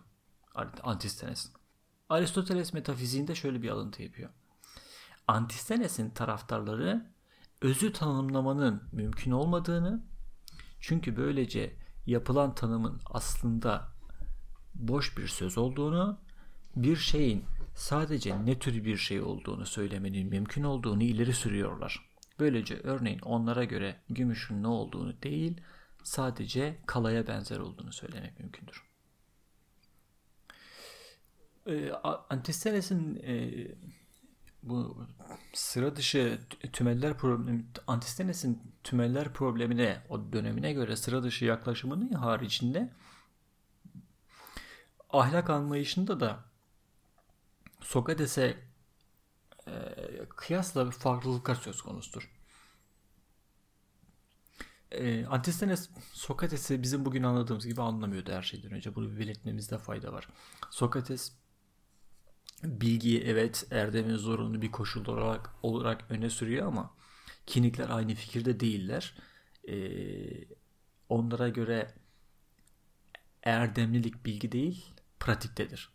Antistenes. 0.84 1.52
Aristoteles 2.10 2.74
metafiziğinde 2.74 3.36
şöyle 3.36 3.62
bir 3.62 3.70
alıntı 3.70 4.04
yapıyor. 4.04 4.30
Antistenes'in 5.28 6.10
taraftarları 6.10 7.12
özü 7.62 7.94
tanımlamanın 7.94 8.84
mümkün 8.92 9.32
olmadığını 9.32 10.04
çünkü 10.80 11.18
böylece 11.18 11.76
yapılan 12.06 12.56
tanımın 12.56 13.02
aslında 13.06 13.88
boş 14.76 15.18
bir 15.18 15.28
söz 15.28 15.58
olduğunu 15.58 16.20
bir 16.76 16.96
şeyin 16.96 17.46
sadece 17.76 18.46
ne 18.46 18.60
tür 18.60 18.84
bir 18.84 18.98
şey 18.98 19.22
olduğunu 19.22 19.66
söylemenin 19.66 20.28
mümkün 20.28 20.64
olduğunu 20.64 21.04
ileri 21.04 21.34
sürüyorlar. 21.34 22.07
Böylece 22.40 22.80
örneğin 22.84 23.20
onlara 23.20 23.64
göre 23.64 23.96
gümüşün 24.10 24.64
ne 24.64 24.68
olduğunu 24.68 25.22
değil, 25.24 25.62
sadece 26.04 26.78
kalaya 26.86 27.28
benzer 27.28 27.60
olduğunu 27.60 27.94
söylemek 27.94 28.40
mümkündür. 28.40 28.84
E, 31.66 31.92
Antistenes'in 32.30 33.16
e, 33.24 33.52
bu 34.64 35.08
sıra 35.54 35.96
dışı 35.96 36.40
tümeller 36.74 37.18
problemi 37.18 37.66
Antistenes'in 37.88 38.62
tümeller 38.84 39.34
problemine 39.34 40.02
o 40.10 40.34
dönemine 40.34 40.74
göre 40.74 40.96
sıra 40.96 41.24
dışı 41.24 41.46
yaklaşımının 41.46 42.12
haricinde 42.12 42.92
ahlak 45.10 45.50
anlayışında 45.50 46.20
da 46.20 46.44
Sokrates'e 47.82 48.67
e, 49.68 50.30
kıyasla 50.30 50.86
bir 50.86 50.92
farklılıklar 50.92 51.56
söz 51.56 51.82
konusudur. 51.82 52.32
E, 54.92 55.26
Antistenes 55.26 55.90
Sokrates'i 56.14 56.82
bizim 56.84 57.06
bugün 57.06 57.24
anladığımız 57.24 57.68
gibi 57.68 57.82
anlamıyordu 57.82 58.32
her 58.32 58.42
şeyden 58.42 58.72
önce. 58.72 58.96
Bunu 58.96 59.12
bir 59.12 59.20
belirtmemizde 59.20 59.78
fayda 59.78 60.14
var. 60.14 60.30
Sokrates 60.70 61.32
bilgiyi 62.64 63.22
evet 63.22 63.68
erdemin 63.72 64.16
zorunlu 64.16 64.62
bir 64.62 64.72
koşul 64.72 65.06
olarak, 65.06 65.50
olarak 65.64 66.06
öne 66.12 66.30
sürüyor 66.30 66.68
ama 66.68 66.96
kinikler 67.46 67.90
aynı 67.90 68.16
fikirde 68.16 68.60
değiller. 68.60 69.18
Ee, 69.70 70.46
onlara 71.10 71.50
göre 71.50 71.96
erdemlilik 73.44 74.26
bilgi 74.26 74.52
değil 74.52 74.86
pratiktedir. 75.20 75.90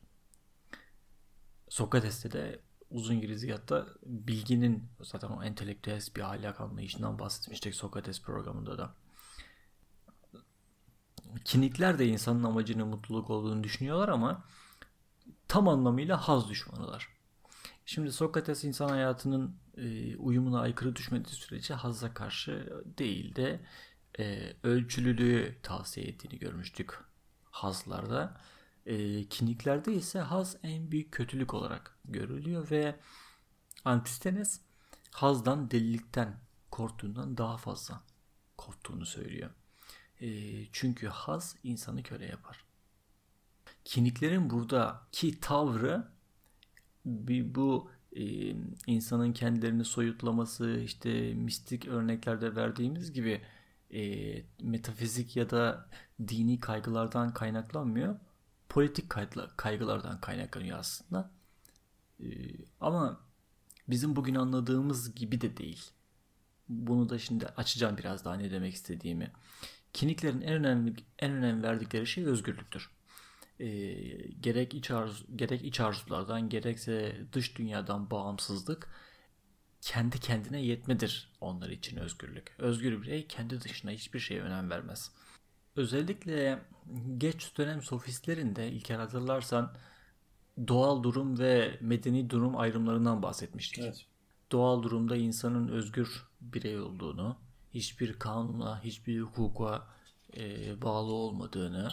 Sokrates'te 1.68 2.32
de 2.32 2.60
uzun 2.92 3.20
girizgatta 3.20 3.86
bilginin 4.06 4.88
zaten 5.00 5.28
o 5.28 5.44
entelektüel 5.44 6.00
bir 6.16 6.20
ahlak 6.20 6.60
anlayışından 6.60 7.18
bahsetmiştik 7.18 7.74
Sokrates 7.74 8.22
programında 8.22 8.78
da. 8.78 8.94
Kinikler 11.44 11.98
de 11.98 12.06
insanın 12.06 12.44
amacının 12.44 12.88
mutluluk 12.88 13.30
olduğunu 13.30 13.64
düşünüyorlar 13.64 14.08
ama 14.08 14.44
tam 15.48 15.68
anlamıyla 15.68 16.28
haz 16.28 16.48
düşmanılar. 16.48 17.08
Şimdi 17.86 18.12
Sokrates 18.12 18.64
insan 18.64 18.88
hayatının 18.88 19.56
e, 19.76 20.16
uyumuna 20.16 20.60
aykırı 20.60 20.96
düşmediği 20.96 21.34
sürece 21.34 21.74
hazza 21.74 22.14
karşı 22.14 22.82
değil 22.98 23.36
de 23.36 23.60
e, 24.18 24.52
ölçülülüğü 24.62 25.56
tavsiye 25.62 26.06
ettiğini 26.06 26.38
görmüştük 26.38 26.98
hazlarda. 27.50 28.40
E, 28.86 29.24
kiniklerde 29.24 29.92
ise 29.94 30.20
haz 30.20 30.56
en 30.62 30.90
büyük 30.90 31.12
kötülük 31.12 31.54
olarak 31.54 31.91
görülüyor 32.04 32.70
ve 32.70 33.00
Antistenes 33.84 34.60
hazdan 35.10 35.70
delilikten 35.70 36.40
korktuğundan 36.70 37.36
daha 37.36 37.56
fazla 37.56 38.02
korktuğunu 38.56 39.06
söylüyor. 39.06 39.50
E, 40.20 40.28
çünkü 40.72 41.06
haz 41.06 41.56
insanı 41.62 42.02
köle 42.02 42.26
yapar. 42.26 42.64
Kiniklerin 43.84 44.50
buradaki 44.50 45.40
tavrı 45.40 46.08
bir 47.04 47.54
bu 47.54 47.90
e, 48.12 48.24
insanın 48.86 49.32
kendilerini 49.32 49.84
soyutlaması 49.84 50.80
işte 50.84 51.34
mistik 51.34 51.88
örneklerde 51.88 52.56
verdiğimiz 52.56 53.12
gibi 53.12 53.42
e, 53.94 54.02
metafizik 54.62 55.36
ya 55.36 55.50
da 55.50 55.88
dini 56.28 56.60
kaygılardan 56.60 57.34
kaynaklanmıyor. 57.34 58.16
Politik 58.68 59.10
kaygılardan 59.56 60.20
kaynaklanıyor 60.20 60.78
aslında. 60.78 61.30
E, 62.22 62.26
ama 62.80 63.20
bizim 63.88 64.16
bugün 64.16 64.34
anladığımız 64.34 65.14
gibi 65.14 65.40
de 65.40 65.56
değil. 65.56 65.90
Bunu 66.68 67.08
da 67.08 67.18
şimdi 67.18 67.46
açacağım 67.46 67.98
biraz 67.98 68.24
daha 68.24 68.34
ne 68.34 68.50
demek 68.50 68.74
istediğimi. 68.74 69.32
Kiniklerin 69.92 70.40
en 70.40 70.52
önemli 70.52 70.94
en 71.18 71.32
önem 71.32 71.62
verdikleri 71.62 72.06
şey 72.06 72.24
özgürlüktür 72.24 72.90
e, 73.62 73.66
gerek 74.40 74.74
iç 74.74 74.90
arzu, 74.90 75.36
gerek 75.36 75.64
iç 75.64 75.80
arzulardan 75.80 76.48
gerekse 76.48 77.16
dış 77.32 77.58
dünyadan 77.58 78.10
bağımsızlık 78.10 78.88
kendi 79.80 80.20
kendine 80.20 80.62
yetmedir 80.62 81.32
onlar 81.40 81.68
için 81.68 81.96
özgürlük. 81.96 82.54
Özgür 82.58 83.02
birey 83.02 83.26
kendi 83.26 83.60
dışına 83.60 83.90
hiçbir 83.90 84.18
şeye 84.18 84.40
önem 84.40 84.70
vermez. 84.70 85.12
Özellikle 85.76 86.62
geç 87.18 87.58
dönem 87.58 87.82
sofistlerinde 87.82 88.72
İlker 88.72 88.98
hatırlarsan 88.98 89.76
doğal 90.68 91.02
durum 91.02 91.38
ve 91.38 91.78
medeni 91.80 92.30
durum 92.30 92.56
ayrımlarından 92.56 93.22
bahsetmiştik. 93.22 93.84
Evet. 93.84 94.06
Doğal 94.52 94.82
durumda 94.82 95.16
insanın 95.16 95.68
özgür 95.68 96.26
birey 96.40 96.80
olduğunu, 96.80 97.36
hiçbir 97.74 98.18
kanuna, 98.18 98.84
hiçbir 98.84 99.20
hukuka 99.20 99.86
e, 100.36 100.82
bağlı 100.82 101.12
olmadığını, 101.12 101.92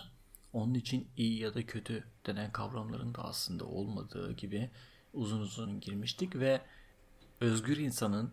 onun 0.53 0.73
için 0.73 1.07
iyi 1.17 1.39
ya 1.39 1.53
da 1.53 1.65
kötü 1.65 2.03
denen 2.25 2.51
kavramların 2.51 3.15
da 3.15 3.23
aslında 3.23 3.65
olmadığı 3.65 4.31
gibi 4.31 4.69
uzun 5.13 5.39
uzun 5.39 5.79
girmiştik 5.79 6.35
ve 6.35 6.61
özgür 7.41 7.77
insanın 7.77 8.31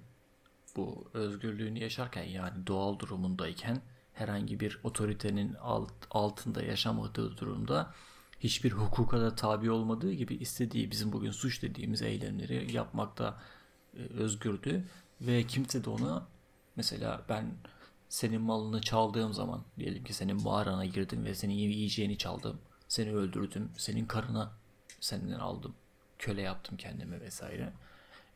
bu 0.77 1.11
özgürlüğünü 1.15 1.79
yaşarken 1.79 2.25
yani 2.25 2.67
doğal 2.67 2.99
durumundayken 2.99 3.83
herhangi 4.13 4.61
bir 4.61 4.81
otoritenin 4.85 5.55
alt, 5.55 5.93
altında 6.11 6.63
yaşamadığı 6.63 7.37
durumda 7.37 7.95
hiçbir 8.41 8.71
hukuka 8.71 9.21
da 9.21 9.35
tabi 9.35 9.71
olmadığı 9.71 10.13
gibi 10.13 10.35
istediği 10.35 10.91
bizim 10.91 11.13
bugün 11.13 11.31
suç 11.31 11.63
dediğimiz 11.63 12.03
eylemleri 12.03 12.73
yapmakta 12.73 13.41
e, 13.97 14.01
özgürdü 14.01 14.85
ve 15.21 15.43
kimse 15.47 15.85
de 15.85 15.91
ona 15.91 16.27
mesela 16.77 17.23
ben 17.29 17.55
senin 18.09 18.41
malını 18.41 18.81
çaldığım 18.81 19.33
zaman 19.33 19.63
diyelim 19.79 20.05
ki 20.05 20.15
senin 20.15 20.43
mağarana 20.43 20.85
girdim 20.85 21.25
ve 21.25 21.35
senin 21.35 21.55
yiyeceğini 21.55 22.19
çaldım. 22.19 22.59
Seni 22.89 23.15
öldürdüm. 23.15 23.71
Senin 23.77 24.07
karına 24.07 24.53
senden 25.01 25.39
aldım. 25.39 25.75
Köle 26.19 26.43
yaptım 26.43 26.77
kendime 26.77 27.21
vesaire. 27.21 27.73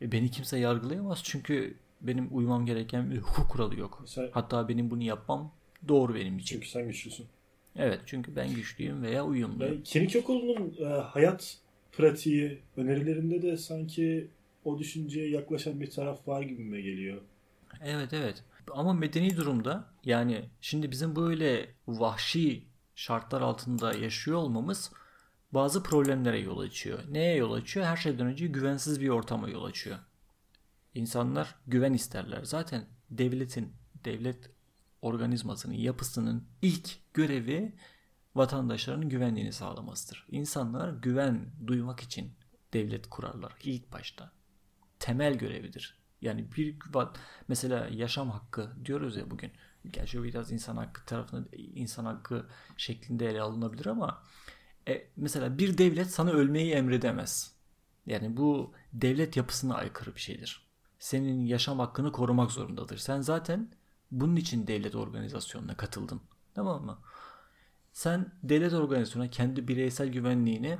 E, 0.01 0.11
beni 0.11 0.31
kimse 0.31 0.57
yargılayamaz 0.57 1.19
çünkü 1.23 1.77
benim 2.01 2.27
uymam 2.31 2.65
gereken 2.65 3.11
bir 3.11 3.17
hukuk 3.17 3.49
kuralı 3.49 3.79
yok. 3.79 4.03
Sen, 4.05 4.29
Hatta 4.33 4.67
benim 4.67 4.91
bunu 4.91 5.03
yapmam 5.03 5.51
doğru 5.87 6.15
benim 6.15 6.37
için. 6.37 6.55
Çünkü 6.55 6.69
sen 6.69 6.87
güçlüsün. 6.87 7.27
Evet 7.75 7.99
çünkü 8.05 8.35
ben 8.35 8.53
güçlüyüm 8.55 9.03
veya 9.03 9.25
uyumluyum. 9.25 9.77
Ben, 9.77 9.83
Kemik 9.83 10.15
Okulu'nun 10.15 10.75
e, 10.79 10.85
hayat 10.85 11.57
pratiği 11.91 12.59
önerilerinde 12.77 13.41
de 13.41 13.57
sanki 13.57 14.27
o 14.65 14.79
düşünceye 14.79 15.29
yaklaşan 15.29 15.81
bir 15.81 15.89
taraf 15.89 16.27
var 16.27 16.41
gibime 16.41 16.81
geliyor. 16.81 17.21
Evet 17.83 18.13
evet. 18.13 18.43
Ama 18.71 18.93
medeni 18.93 19.37
durumda 19.37 19.85
yani 20.05 20.45
şimdi 20.61 20.91
bizim 20.91 21.15
böyle 21.15 21.69
vahşi 21.87 22.63
şartlar 22.95 23.41
altında 23.41 23.93
yaşıyor 23.93 24.37
olmamız 24.37 24.91
bazı 25.51 25.83
problemlere 25.83 26.39
yol 26.39 26.59
açıyor. 26.59 26.99
Neye 27.11 27.35
yol 27.35 27.53
açıyor? 27.53 27.85
Her 27.85 27.97
şeyden 27.97 28.27
önce 28.27 28.47
güvensiz 28.47 29.01
bir 29.01 29.09
ortama 29.09 29.49
yol 29.49 29.63
açıyor. 29.63 29.97
İnsanlar 30.95 31.55
güven 31.67 31.93
isterler. 31.93 32.43
Zaten 32.43 32.85
devletin, 33.09 33.73
devlet 34.05 34.49
organizmasının 35.01 35.73
yapısının 35.73 36.47
ilk 36.61 37.13
görevi 37.13 37.75
vatandaşların 38.35 39.09
güvenliğini 39.09 39.53
sağlamasıdır. 39.53 40.27
İnsanlar 40.29 40.93
güven 40.93 41.51
duymak 41.67 41.99
için 41.99 42.33
devlet 42.73 43.09
kurarlar 43.09 43.53
ilk 43.63 43.91
başta. 43.91 44.31
Temel 44.99 45.33
görevidir. 45.33 46.01
Yani 46.21 46.51
bir 46.51 46.79
mesela 47.47 47.87
yaşam 47.91 48.29
hakkı 48.29 48.71
diyoruz 48.85 49.17
ya 49.17 49.31
bugün. 49.31 49.51
Gerçi 49.91 50.23
biraz 50.23 50.51
insan 50.51 50.77
hakkı 50.77 51.05
tarafında 51.05 51.47
insan 51.55 52.05
hakkı 52.05 52.47
şeklinde 52.77 53.29
ele 53.29 53.41
alınabilir 53.41 53.85
ama 53.85 54.23
e, 54.87 55.07
mesela 55.15 55.57
bir 55.57 55.77
devlet 55.77 56.11
sana 56.11 56.31
ölmeyi 56.31 56.73
emredemez. 56.73 57.55
Yani 58.05 58.37
bu 58.37 58.73
devlet 58.93 59.37
yapısına 59.37 59.75
aykırı 59.75 60.15
bir 60.15 60.19
şeydir. 60.19 60.67
Senin 60.99 61.45
yaşam 61.45 61.79
hakkını 61.79 62.11
korumak 62.11 62.51
zorundadır. 62.51 62.97
Sen 62.97 63.21
zaten 63.21 63.71
bunun 64.11 64.35
için 64.35 64.67
devlet 64.67 64.95
organizasyonuna 64.95 65.77
katıldın. 65.77 66.21
Tamam 66.53 66.85
mı? 66.85 66.97
Sen 67.93 68.31
devlet 68.43 68.73
organizasyonuna 68.73 69.29
kendi 69.29 69.67
bireysel 69.67 70.07
güvenliğini 70.07 70.77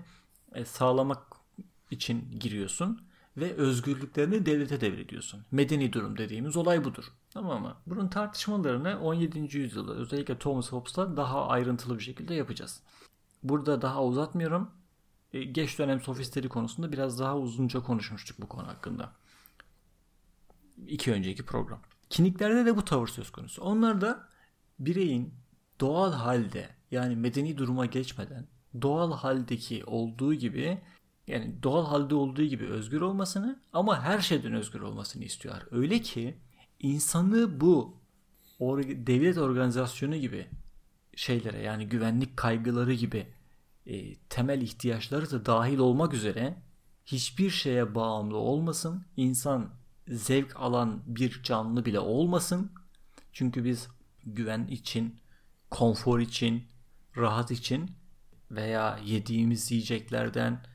e, 0.53 0.65
sağlamak 0.65 1.19
için 1.91 2.39
giriyorsun 2.39 3.01
ve 3.37 3.53
özgürlüklerini 3.53 4.45
devlete 4.45 4.81
devrediyorsun. 4.81 5.45
Medeni 5.51 5.93
durum 5.93 6.17
dediğimiz 6.17 6.57
olay 6.57 6.83
budur. 6.83 7.05
Tamam 7.29 7.61
mı? 7.61 7.75
Bunun 7.87 8.07
tartışmalarını 8.07 8.99
17. 8.99 9.57
yüzyılda 9.57 9.93
özellikle 9.93 10.37
Thomas 10.39 10.71
Hobbes'ta 10.71 11.17
daha 11.17 11.47
ayrıntılı 11.47 11.97
bir 11.97 12.03
şekilde 12.03 12.33
yapacağız. 12.33 12.81
Burada 13.43 13.81
daha 13.81 14.03
uzatmıyorum. 14.03 14.71
E, 15.33 15.43
geç 15.43 15.79
dönem 15.79 16.01
sofistleri 16.01 16.49
konusunda 16.49 16.91
biraz 16.91 17.19
daha 17.19 17.37
uzunca 17.37 17.83
konuşmuştuk 17.83 18.41
bu 18.41 18.47
konu 18.47 18.67
hakkında. 18.67 19.11
İki 20.87 21.11
önceki 21.13 21.45
program. 21.45 21.79
Kiniklerde 22.11 22.65
de 22.65 22.77
bu 22.77 22.85
tavır 22.85 23.07
söz 23.07 23.31
konusu. 23.31 23.61
Onlar 23.61 24.01
da 24.01 24.27
bireyin 24.79 25.33
doğal 25.79 26.13
halde 26.13 26.69
yani 26.91 27.15
medeni 27.15 27.57
duruma 27.57 27.85
geçmeden 27.85 28.47
doğal 28.81 29.13
haldeki 29.13 29.83
olduğu 29.85 30.33
gibi 30.33 30.81
Yani 31.27 31.63
doğal 31.63 31.85
halde 31.85 32.15
olduğu 32.15 32.43
gibi 32.43 32.65
özgür 32.65 33.01
olmasını 33.01 33.59
ama 33.73 34.01
her 34.01 34.19
şeyden 34.19 34.53
özgür 34.53 34.81
olmasını 34.81 35.23
istiyorlar. 35.23 35.65
Öyle 35.71 36.01
ki 36.01 36.37
insanı 36.79 37.61
bu 37.61 37.97
devlet 39.07 39.37
organizasyonu 39.37 40.15
gibi 40.15 40.47
şeylere 41.15 41.61
yani 41.61 41.89
güvenlik 41.89 42.37
kaygıları 42.37 42.93
gibi 42.93 43.27
e, 43.85 44.15
temel 44.15 44.61
ihtiyaçları 44.61 45.31
da 45.31 45.45
dahil 45.45 45.77
olmak 45.77 46.13
üzere 46.13 46.57
hiçbir 47.05 47.49
şeye 47.49 47.95
bağımlı 47.95 48.37
olmasın. 48.37 49.05
İnsan 49.17 49.80
zevk 50.11 50.55
alan 50.55 51.03
bir 51.05 51.43
canlı 51.43 51.85
bile 51.85 51.99
olmasın. 51.99 52.71
Çünkü 53.33 53.63
biz 53.63 53.87
güven 54.23 54.67
için, 54.67 55.19
konfor 55.69 56.19
için, 56.19 56.67
rahat 57.17 57.51
için 57.51 57.91
veya 58.51 58.99
yediğimiz 59.05 59.71
yiyeceklerden 59.71 60.65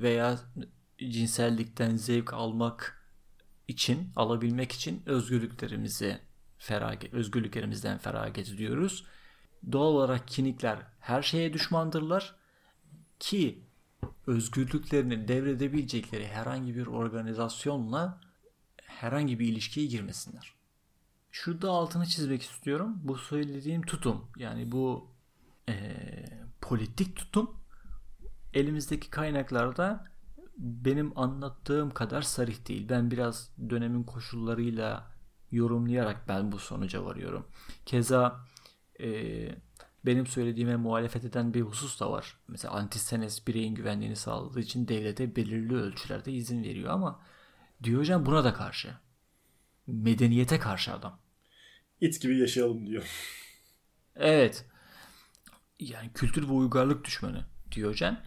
veya 0.00 0.38
cinsellikten 0.98 1.96
zevk 1.96 2.32
almak 2.32 3.04
için, 3.68 4.12
alabilmek 4.16 4.72
için 4.72 5.02
özgürlüklerimizi 5.06 6.18
feragat, 6.58 7.14
özgürlüklerimizden 7.14 7.98
feragat 7.98 8.48
ediyoruz. 8.48 9.06
Doğal 9.72 9.86
olarak 9.86 10.28
kinikler 10.28 10.78
her 11.00 11.22
şeye 11.22 11.52
düşmandırlar 11.52 12.36
ki 13.20 13.64
özgürlüklerini 14.26 15.28
devredebilecekleri 15.28 16.26
herhangi 16.26 16.76
bir 16.76 16.86
organizasyonla 16.86 18.29
herhangi 19.02 19.38
bir 19.38 19.48
ilişkiye 19.48 19.86
girmesinler. 19.86 20.54
Şurada 21.30 21.70
altını 21.70 22.06
çizmek 22.06 22.42
istiyorum. 22.42 22.96
Bu 23.02 23.18
söylediğim 23.18 23.82
tutum 23.82 24.24
yani 24.36 24.72
bu 24.72 25.10
e, 25.68 25.96
politik 26.60 27.16
tutum 27.16 27.50
elimizdeki 28.54 29.10
kaynaklarda 29.10 30.04
benim 30.58 31.18
anlattığım 31.18 31.90
kadar 31.90 32.22
sarih 32.22 32.68
değil. 32.68 32.88
Ben 32.88 33.10
biraz 33.10 33.50
dönemin 33.70 34.02
koşullarıyla 34.02 35.10
yorumlayarak 35.50 36.28
ben 36.28 36.52
bu 36.52 36.58
sonuca 36.58 37.04
varıyorum. 37.04 37.46
Keza 37.86 38.40
e, 39.00 39.08
benim 40.06 40.26
söylediğime 40.26 40.76
muhalefet 40.76 41.24
eden 41.24 41.54
bir 41.54 41.60
husus 41.60 42.00
da 42.00 42.12
var. 42.12 42.36
Mesela 42.48 42.74
antisenes 42.74 43.46
bireyin 43.46 43.74
güvenliğini 43.74 44.16
sağladığı 44.16 44.60
için 44.60 44.88
devlete 44.88 45.36
belirli 45.36 45.74
ölçülerde 45.74 46.32
izin 46.32 46.62
veriyor 46.62 46.90
ama 46.90 47.20
Diyojen 47.84 48.26
buna 48.26 48.44
da 48.44 48.54
karşı. 48.54 48.94
Medeniyete 49.86 50.58
karşı 50.58 50.92
adam. 50.92 51.18
İt 52.00 52.20
gibi 52.20 52.38
yaşayalım 52.38 52.86
diyor. 52.86 53.04
Evet. 54.16 54.64
Yani 55.78 56.12
kültür 56.12 56.48
ve 56.48 56.52
uygarlık 56.52 57.04
düşmanı 57.04 57.44
Diyojen. 57.72 58.22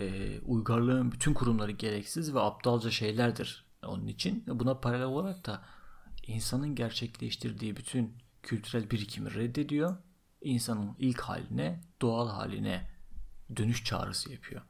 Ee, 0.00 0.40
uygarlığın 0.40 1.12
bütün 1.12 1.34
kurumları 1.34 1.70
gereksiz 1.70 2.34
ve 2.34 2.40
aptalca 2.40 2.90
şeylerdir 2.90 3.66
onun 3.82 4.06
için. 4.06 4.44
Buna 4.46 4.80
paralel 4.80 5.06
olarak 5.06 5.46
da 5.46 5.64
insanın 6.26 6.74
gerçekleştirdiği 6.74 7.76
bütün 7.76 8.14
kültürel 8.42 8.90
birikimi 8.90 9.34
reddediyor. 9.34 9.96
İnsanın 10.40 10.96
ilk 10.98 11.20
haline, 11.20 11.80
doğal 12.00 12.28
haline 12.28 12.90
dönüş 13.56 13.84
çağrısı 13.84 14.32
yapıyor. 14.32 14.62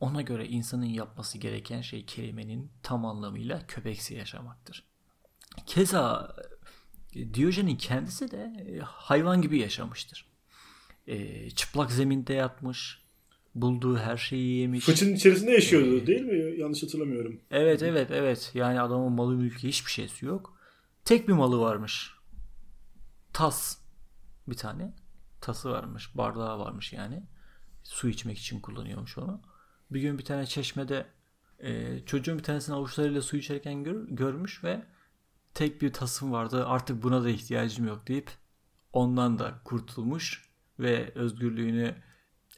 Ona 0.00 0.22
göre 0.22 0.46
insanın 0.46 0.84
yapması 0.84 1.38
gereken 1.38 1.80
şey 1.80 2.04
kelimenin 2.06 2.70
tam 2.82 3.04
anlamıyla 3.06 3.66
köpeksi 3.66 4.14
yaşamaktır. 4.14 4.84
Keza 5.66 6.36
e, 7.14 7.34
Diyojen'in 7.34 7.76
kendisi 7.76 8.30
de 8.30 8.66
e, 8.68 8.78
hayvan 8.78 9.42
gibi 9.42 9.58
yaşamıştır. 9.58 10.30
E, 11.06 11.50
çıplak 11.50 11.92
zeminde 11.92 12.34
yatmış, 12.34 13.02
bulduğu 13.54 13.98
her 13.98 14.16
şeyi 14.16 14.60
yemiş. 14.60 14.84
Fıçının 14.84 15.14
içerisinde 15.14 15.50
yaşıyordu 15.50 15.96
ee, 15.96 16.06
değil 16.06 16.22
mi? 16.22 16.60
Yanlış 16.60 16.82
hatırlamıyorum. 16.82 17.40
Evet 17.50 17.82
evet 17.82 18.10
evet. 18.10 18.50
Yani 18.54 18.80
adamın 18.80 19.12
malı 19.12 19.34
mülkü 19.36 19.68
hiçbir 19.68 19.90
şeysi 19.90 20.26
yok. 20.26 20.58
Tek 21.04 21.28
bir 21.28 21.32
malı 21.32 21.60
varmış. 21.60 22.10
Tas. 23.32 23.78
Bir 24.48 24.56
tane. 24.56 24.94
Tası 25.40 25.70
varmış. 25.70 26.16
Bardağı 26.16 26.58
varmış 26.58 26.92
yani. 26.92 27.22
Su 27.82 28.08
içmek 28.08 28.38
için 28.38 28.60
kullanıyormuş 28.60 29.18
onu. 29.18 29.40
Bir 29.90 30.00
gün 30.00 30.18
bir 30.18 30.24
tane 30.24 30.46
çeşmede 30.46 31.06
e, 31.58 32.00
çocuğun 32.06 32.38
bir 32.38 32.42
tanesini 32.42 32.74
avuçlarıyla 32.74 33.22
su 33.22 33.36
içerken 33.36 33.84
gör, 33.84 34.08
görmüş 34.08 34.64
ve 34.64 34.82
tek 35.54 35.82
bir 35.82 35.92
tasım 35.92 36.32
vardı 36.32 36.66
artık 36.66 37.02
buna 37.02 37.24
da 37.24 37.30
ihtiyacım 37.30 37.86
yok 37.86 38.08
deyip 38.08 38.30
ondan 38.92 39.38
da 39.38 39.60
kurtulmuş 39.64 40.50
ve 40.78 41.12
özgürlüğünü 41.14 41.94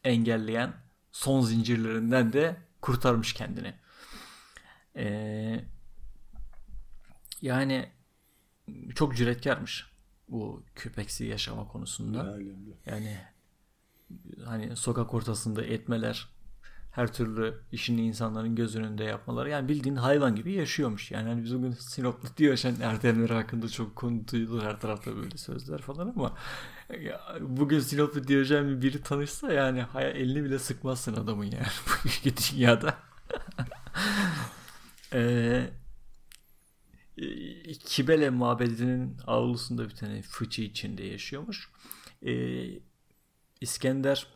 engelleyen 0.05 0.73
son 1.13 1.41
zincirlerinden 1.41 2.33
de 2.33 2.57
kurtarmış 2.81 3.33
kendini. 3.33 3.75
Ee, 4.97 5.65
yani 7.43 7.89
çok 8.95 9.17
cüretkarmış 9.17 9.87
bu 10.29 10.65
köpeksi 10.75 11.25
yaşama 11.25 11.69
konusunda. 11.69 12.39
Yani 12.87 13.19
hani 14.45 14.77
sokak 14.77 15.15
ortasında 15.15 15.65
etmeler 15.65 16.29
her 16.93 17.13
türlü 17.13 17.55
işini 17.73 18.07
insanların 18.07 18.55
göz 18.55 18.77
önünde 18.77 19.05
yapmaları. 19.05 19.51
Yani 19.51 19.69
bildiğin 19.69 19.97
hayvan 19.97 20.37
gibi 20.37 20.53
yaşıyormuş. 20.53 21.11
Yani 21.11 21.29
hani 21.29 21.45
biz 21.45 21.55
bugün 21.55 21.73
Sinoplu 21.73 22.29
Diyojen 22.37 22.81
Erdemleri 22.81 23.33
hakkında 23.33 23.69
çok 23.69 23.97
konu 23.97 24.29
duyulur 24.29 24.63
her 24.63 24.81
tarafta 24.81 25.17
böyle 25.17 25.37
sözler 25.37 25.79
falan 25.79 26.13
ama 26.17 26.37
ya, 27.01 27.21
bugün 27.41 27.81
Sinoplu 27.81 28.29
Diyojen 28.29 28.83
biri 28.83 29.03
tanışsa 29.03 29.53
yani 29.53 29.85
elini 29.95 30.45
bile 30.45 30.59
sıkmazsın 30.59 31.15
adamın 31.15 31.45
yani 31.45 31.67
bu 32.05 32.31
dünyada. 32.53 32.95
ee, 35.13 35.71
Kibele 37.85 38.31
mabedinin 38.31 39.17
avlusunda 39.27 39.89
bir 39.89 39.95
tane 39.95 40.23
fıçı 40.23 40.63
içinde 40.63 41.05
yaşıyormuş. 41.05 41.71
Ee, 42.27 42.65
İskender 43.61 44.27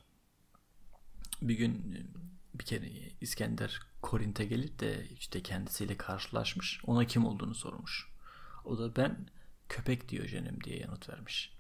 bir 1.42 1.54
gün 1.54 1.96
bir 2.58 2.64
kere 2.64 2.88
İskender 3.20 3.80
Korint'e 4.02 4.44
gelip 4.44 4.80
de 4.80 5.08
işte 5.08 5.42
kendisiyle 5.42 5.96
karşılaşmış. 5.96 6.80
Ona 6.86 7.04
kim 7.04 7.26
olduğunu 7.26 7.54
sormuş. 7.54 8.08
O 8.64 8.78
da 8.78 8.96
ben 8.96 9.28
köpek 9.68 10.08
Diyojenim 10.08 10.64
diye 10.64 10.78
yanıt 10.78 11.08
vermiş. 11.08 11.56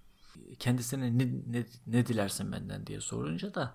Kendisine 0.58 1.18
ne, 1.18 1.26
ne, 1.46 1.66
ne 1.86 2.06
dilersin 2.06 2.52
benden 2.52 2.86
diye 2.86 3.00
sorunca 3.00 3.54
da 3.54 3.74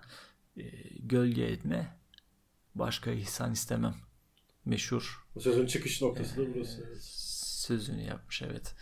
e, 0.56 0.62
gölge 0.98 1.42
etme 1.42 1.96
başka 2.74 3.10
ihsan 3.10 3.52
istemem. 3.52 3.94
Meşhur. 4.64 5.26
Sözün 5.40 5.66
çıkış 5.66 6.02
noktası 6.02 6.36
da 6.36 6.54
burası. 6.54 6.82
E, 6.82 6.96
sözünü 7.00 8.02
yapmış 8.02 8.42
evet. 8.42 8.74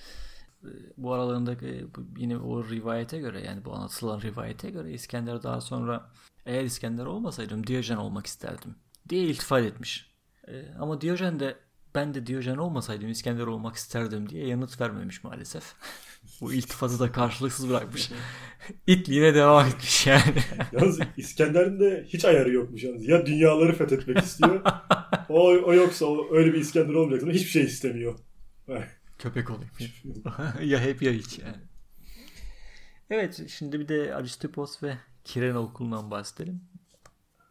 E, 0.64 0.68
bu 0.96 1.12
aralarında 1.12 1.53
e, 1.53 1.85
yine 2.16 2.38
o 2.38 2.68
rivayete 2.68 3.18
göre 3.18 3.40
yani 3.40 3.64
bu 3.64 3.74
anlatılan 3.74 4.20
rivayete 4.20 4.70
göre 4.70 4.92
İskender 4.92 5.42
daha 5.42 5.61
sonra 5.61 6.11
eğer 6.46 6.64
İskender 6.64 7.07
olmasaydım 7.07 7.66
Diyojen 7.66 7.96
olmak 7.96 8.26
isterdim 8.26 8.74
diye 9.09 9.22
iltifat 9.22 9.64
etmiş. 9.64 10.11
E, 10.48 10.74
ama 10.79 11.00
Diyojen 11.00 11.40
de 11.40 11.57
ben 11.94 12.14
de 12.14 12.26
Diyojen 12.26 12.57
olmasaydım 12.57 13.09
İskender 13.11 13.46
olmak 13.46 13.76
isterdim 13.76 14.29
diye 14.29 14.46
yanıt 14.46 14.81
vermemiş 14.81 15.24
maalesef. 15.24 15.64
Bu 16.40 16.53
iltifatı 16.53 17.00
da 17.00 17.12
karşılıksız 17.12 17.70
bırakmış. 17.70 18.11
İtliğine 18.87 19.35
devam 19.35 19.66
etmiş 19.66 20.07
yani. 20.07 20.35
Yalnız 20.72 21.00
İskender'in 21.16 21.81
de 21.81 22.05
hiç 22.09 22.24
ayarı 22.24 22.53
yokmuş 22.53 22.83
yalnız. 22.83 23.09
Ya 23.09 23.26
dünyaları 23.26 23.74
fethetmek 23.74 24.18
istiyor. 24.18 24.61
o, 25.29 25.48
o 25.48 25.74
yoksa 25.74 26.07
o, 26.07 26.37
öyle 26.37 26.53
bir 26.53 26.59
İskender 26.59 26.94
olmayacak. 26.94 27.33
Hiçbir 27.33 27.50
şey 27.50 27.62
istemiyor. 27.62 28.18
Köpek 29.18 29.50
olayım. 29.50 29.70
ya 30.62 30.81
hep 30.81 31.03
ya 31.03 31.12
hiç 31.12 31.38
yani. 31.38 31.57
Evet 33.11 33.48
şimdi 33.48 33.81
bir 33.81 33.88
de 33.88 34.14
Aristopos 34.14 34.83
ve 34.83 34.98
Kiren 35.24 35.54
Okulu'ndan 35.54 36.11
bahsedelim. 36.11 36.61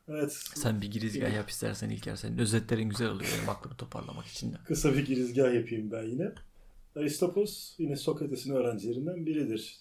Evet. 0.08 0.39
Sen 0.55 0.82
bir 0.82 0.91
girizgah 0.91 1.36
yap 1.36 1.49
istersen 1.49 1.89
İlker. 1.89 2.15
Senin 2.15 2.38
özetlerin 2.38 2.89
güzel 2.89 3.10
oluyor 3.10 3.29
benim 3.38 3.49
aklımı 3.49 3.75
toparlamak 3.75 4.25
için 4.25 4.53
de. 4.53 4.58
Kısa 4.65 4.93
bir 4.93 5.05
girizgah 5.05 5.53
yapayım 5.53 5.91
ben 5.91 6.03
yine. 6.03 6.32
Aristopos 6.95 7.75
yine 7.77 7.95
Sokrates'in 7.95 8.53
öğrencilerinden 8.53 9.25
biridir. 9.25 9.77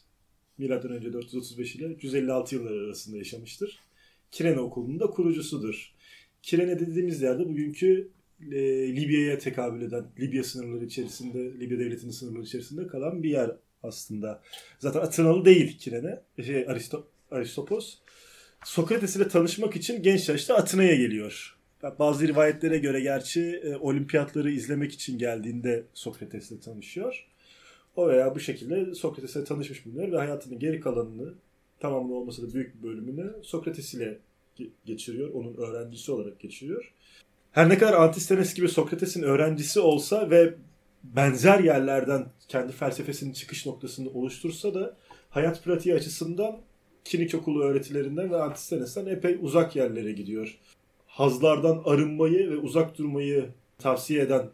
Milattan 0.58 0.90
önce 0.90 1.12
435 1.12 1.76
ile 1.76 1.96
156 2.00 2.54
yıllar 2.54 2.72
arasında 2.72 3.16
yaşamıştır. 3.16 3.78
Kirene 4.30 4.60
Okulu'nun 4.60 5.00
da 5.00 5.06
kurucusudur. 5.06 5.94
Kirene 6.42 6.80
dediğimiz 6.80 7.22
yerde 7.22 7.48
bugünkü 7.48 8.10
e, 8.52 8.96
Libya'ya 8.96 9.38
tekabül 9.38 9.82
eden, 9.82 10.06
Libya 10.20 10.44
sınırları 10.44 10.84
içerisinde, 10.84 11.60
Libya 11.60 11.78
devletinin 11.78 12.10
sınırları 12.10 12.42
içerisinde 12.42 12.86
kalan 12.86 13.22
bir 13.22 13.30
yer 13.30 13.56
aslında. 13.82 14.42
Zaten 14.78 15.00
Atınalı 15.00 15.44
değil 15.44 15.78
Kirene, 15.78 16.20
şey, 16.44 16.68
Aristo, 16.68 17.06
Aristopos. 17.30 17.98
Sokrates 18.64 19.16
ile 19.16 19.28
tanışmak 19.28 19.76
için 19.76 20.02
genç 20.02 20.28
yaşta 20.28 20.56
Atina'ya 20.56 20.96
geliyor. 20.96 21.56
Bazı 21.98 22.28
rivayetlere 22.28 22.78
göre 22.78 23.00
gerçi 23.00 23.60
e, 23.64 23.76
olimpiyatları 23.76 24.50
izlemek 24.50 24.92
için 24.92 25.18
geldiğinde 25.18 25.84
Sokrates'le 25.94 26.62
tanışıyor. 26.64 27.26
O 27.96 28.08
veya 28.08 28.34
bu 28.34 28.40
şekilde 28.40 28.94
Sokrates'le 28.94 29.46
tanışmış 29.46 29.86
bulunuyor 29.86 30.12
ve 30.12 30.16
hayatının 30.16 30.58
geri 30.58 30.80
kalanını 30.80 31.34
tamamını 31.80 32.14
olmasa 32.14 32.42
da 32.42 32.54
büyük 32.54 32.74
bir 32.74 32.88
bölümünü 32.88 33.32
Sokrates 33.42 33.94
ile 33.94 34.18
geçiriyor. 34.84 35.30
Onun 35.34 35.56
öğrencisi 35.56 36.12
olarak 36.12 36.40
geçiriyor. 36.40 36.92
her 37.52 37.68
ne 37.68 37.78
kadar 37.78 37.92
Antistenes 37.92 38.54
gibi 38.54 38.68
Sokrates'in 38.68 39.22
öğrencisi 39.22 39.80
olsa 39.80 40.30
ve 40.30 40.54
benzer 41.04 41.60
yerlerden 41.60 42.26
kendi 42.48 42.72
felsefesinin 42.72 43.32
çıkış 43.32 43.66
noktasını 43.66 44.10
oluştursa 44.10 44.74
da 44.74 44.96
hayat 45.30 45.64
pratiği 45.64 45.94
açısından 45.94 46.60
Kinik 47.04 47.34
okulu 47.34 47.64
öğretilerinden 47.64 48.30
ve 48.30 48.42
Antistenes'ten 48.42 49.06
epey 49.06 49.38
uzak 49.42 49.76
yerlere 49.76 50.12
gidiyor. 50.12 50.58
Hazlardan 51.06 51.82
arınmayı 51.84 52.50
ve 52.50 52.56
uzak 52.56 52.98
durmayı 52.98 53.50
tavsiye 53.78 54.22
eden 54.22 54.50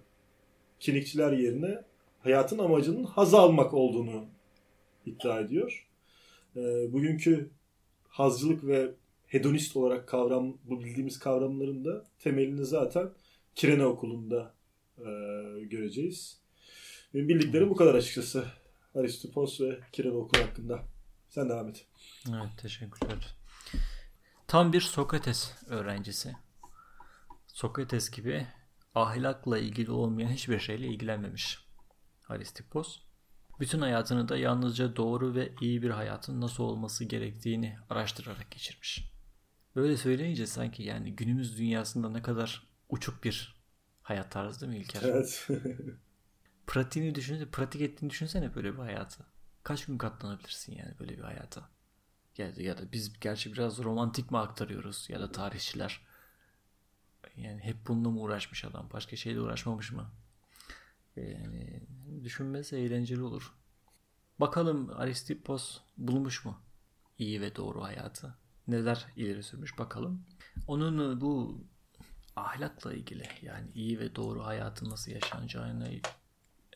kinikçiler 0.81 1.33
yerine 1.33 1.83
hayatın 2.23 2.59
amacının 2.59 3.05
haz 3.05 3.35
almak 3.35 3.75
olduğunu 3.75 4.25
iddia 5.07 5.41
ediyor. 5.41 5.87
E, 6.57 6.93
bugünkü 6.93 7.51
hazcılık 8.09 8.67
ve 8.67 8.91
hedonist 9.27 9.77
olarak 9.77 10.09
kavram 10.09 10.57
bu 10.65 10.81
bildiğimiz 10.81 11.19
kavramların 11.19 11.85
da 11.85 12.05
temelini 12.19 12.65
zaten 12.65 13.11
Kirene 13.55 13.87
Okulu'nda 13.87 14.55
e, 14.99 15.05
göreceğiz. 15.65 16.39
Benim 17.15 17.29
bildiklerim 17.29 17.71
bu 17.71 17.77
kadar 17.77 17.95
açıkçası. 17.95 18.45
Aristopos 18.95 19.61
ve 19.61 19.79
Kirene 19.93 20.17
Okulu 20.17 20.43
hakkında. 20.43 20.83
Sen 21.29 21.49
devam 21.49 21.69
et. 21.69 21.87
Evet 22.29 22.59
teşekkürler. 22.59 23.37
Tam 24.47 24.73
bir 24.73 24.81
Sokrates 24.81 25.53
öğrencisi. 25.67 26.35
Sokrates 27.47 28.11
gibi 28.11 28.47
ahlakla 28.95 29.59
ilgili 29.59 29.91
olmayan 29.91 30.29
hiçbir 30.31 30.59
şeyle 30.59 30.87
ilgilenmemiş. 30.87 31.65
Aristippos. 32.29 33.01
Bütün 33.61 33.81
hayatını 33.81 34.29
da 34.29 34.37
yalnızca 34.37 34.97
doğru 34.97 35.35
ve 35.35 35.53
iyi 35.61 35.83
bir 35.83 35.91
hayatın 35.91 36.41
nasıl 36.41 36.65
olması 36.65 37.05
gerektiğini 37.05 37.77
araştırarak 37.91 38.51
geçirmiş. 38.51 39.11
Böyle 39.77 39.97
söyleyince 39.97 40.47
sanki 40.47 40.83
yani 40.83 41.17
günümüz 41.17 41.59
dünyasında 41.59 42.09
ne 42.09 42.23
kadar 42.23 42.67
uçuk 42.89 43.25
bir 43.25 43.55
hayat 44.03 44.33
tarzı 44.33 44.61
değil 44.61 44.73
mi 44.73 44.79
İlker? 44.79 45.03
Evet. 45.03 45.49
Pratiğini 46.67 47.15
düşünsene, 47.15 47.51
pratik 47.51 47.81
ettiğini 47.81 48.11
düşünsene 48.11 48.55
böyle 48.55 48.73
bir 48.73 48.79
hayatı. 48.79 49.27
Kaç 49.63 49.87
gün 49.87 49.99
katlanabilirsin 49.99 50.77
yani 50.77 50.99
böyle 51.01 51.19
bir 51.19 51.23
hayata? 51.23 51.71
Ya, 52.39 52.53
ya 52.57 52.79
da 52.79 52.93
biz 52.93 53.21
gerçi 53.21 53.53
biraz 53.53 53.79
romantik 53.79 54.31
mi 54.31 54.39
aktarıyoruz 54.39 55.07
ya 55.11 55.21
da 55.21 55.33
tarihçiler. 55.33 56.01
Yani 57.37 57.61
hep 57.61 57.77
bununla 57.89 58.11
mı 58.11 58.21
uğraşmış 58.21 58.65
adam? 58.65 58.89
Başka 58.93 59.17
şeyle 59.17 59.41
uğraşmamış 59.41 59.93
mı? 59.93 60.11
Yani 61.17 61.83
düşünmesi 62.25 62.77
eğlenceli 62.77 63.23
olur. 63.23 63.55
Bakalım 64.41 64.91
Aristippos 64.97 65.81
bulmuş 65.97 66.45
mu 66.45 66.61
iyi 67.19 67.41
ve 67.41 67.57
doğru 67.57 67.83
hayatı? 67.83 68.35
Neler 68.69 69.07
ileri 69.17 69.43
sürmüş 69.43 69.79
bakalım. 69.79 70.27
Onun 70.67 71.21
bu 71.21 71.65
ahlakla 72.37 72.95
ilgili 72.95 73.29
yani 73.43 73.71
iyi 73.75 73.99
ve 73.99 74.17
doğru 74.17 74.45
hayatın 74.45 74.91
nasıl 74.91 75.13
yaşanacağını 75.13 75.91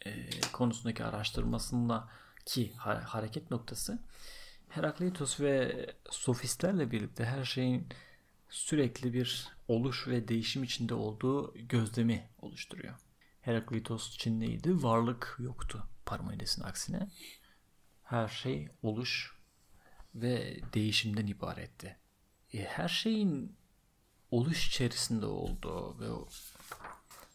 e, 0.07 0.31
konusundaki 0.53 1.05
araştırmasında 1.05 2.09
ki 2.47 2.73
hareket 3.05 3.51
noktası 3.51 3.99
Herakleitos 4.69 5.41
ve 5.41 5.87
sofistlerle 6.11 6.91
birlikte 6.91 7.25
her 7.25 7.45
şeyin 7.45 7.89
sürekli 8.49 9.13
bir 9.13 9.49
oluş 9.69 10.09
ve 10.09 10.29
değişim 10.29 10.65
içinde 10.65 10.95
olduğu 10.95 11.55
gözlemi 11.55 12.29
oluşturuyor. 12.39 12.95
Herakleitos 13.41 14.15
için 14.15 14.41
neydi? 14.41 14.83
Varlık 14.83 15.37
yoktu 15.39 15.89
Parmenides'in 16.07 16.63
aksine. 16.63 17.09
Her 18.03 18.29
şey 18.29 18.69
oluş 18.83 19.35
ve 20.15 20.61
değişimden 20.75 21.27
ibaretti. 21.27 21.97
E, 22.53 22.65
her 22.65 22.89
şeyin 22.89 23.57
oluş 24.31 24.69
içerisinde 24.69 25.27
olduğu 25.27 26.01
ve 26.01 26.09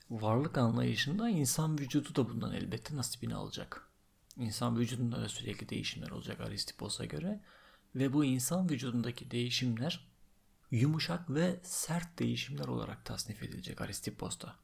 varlık 0.09 0.57
anlayışında 0.57 1.29
insan 1.29 1.79
vücudu 1.79 2.15
da 2.15 2.29
bundan 2.29 2.53
elbette 2.53 2.95
nasibini 2.95 3.35
alacak. 3.35 3.92
İnsan 4.37 4.79
vücudunda 4.79 5.21
da 5.21 5.29
sürekli 5.29 5.69
değişimler 5.69 6.09
olacak 6.09 6.41
Aristippos'a 6.41 7.05
göre. 7.05 7.41
Ve 7.95 8.13
bu 8.13 8.25
insan 8.25 8.69
vücudundaki 8.69 9.31
değişimler 9.31 10.07
yumuşak 10.71 11.29
ve 11.29 11.59
sert 11.63 12.19
değişimler 12.19 12.65
olarak 12.67 13.05
tasnif 13.05 13.43
edilecek 13.43 13.81
Aristippos'ta. 13.81 14.55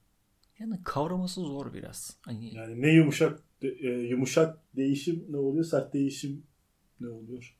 Yani 0.59 0.83
kavraması 0.83 1.41
zor 1.41 1.73
biraz. 1.73 2.17
Hani... 2.21 2.55
Yani 2.55 2.81
ne 2.81 2.89
yumuşak 2.89 3.39
e, 3.61 3.87
yumuşak 3.87 4.57
değişim 4.75 5.25
ne 5.29 5.37
oluyor? 5.37 5.65
Sert 5.65 5.93
değişim 5.93 6.43
ne 6.99 7.09
oluyor? 7.09 7.55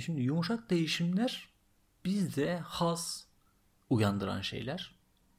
Şimdi 0.00 0.22
yumuşak 0.22 0.70
değişimler 0.70 1.48
bizde 2.04 2.58
haz 2.58 3.28
uyandıran 3.90 4.40
şeyler. 4.40 4.98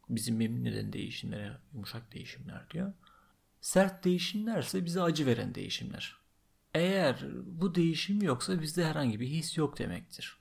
Bizim 0.09 0.37
memnun 0.37 0.65
eden 0.65 0.93
değişimlere 0.93 1.57
yumuşak 1.73 2.13
değişimler 2.13 2.69
diyor. 2.69 2.93
Sert 3.61 4.03
değişimlerse 4.03 4.85
bize 4.85 5.01
acı 5.01 5.25
veren 5.25 5.55
değişimler. 5.55 6.15
Eğer 6.73 7.25
bu 7.45 7.75
değişim 7.75 8.21
yoksa 8.21 8.61
bizde 8.61 8.85
herhangi 8.85 9.19
bir 9.19 9.27
his 9.27 9.57
yok 9.57 9.79
demektir. 9.79 10.39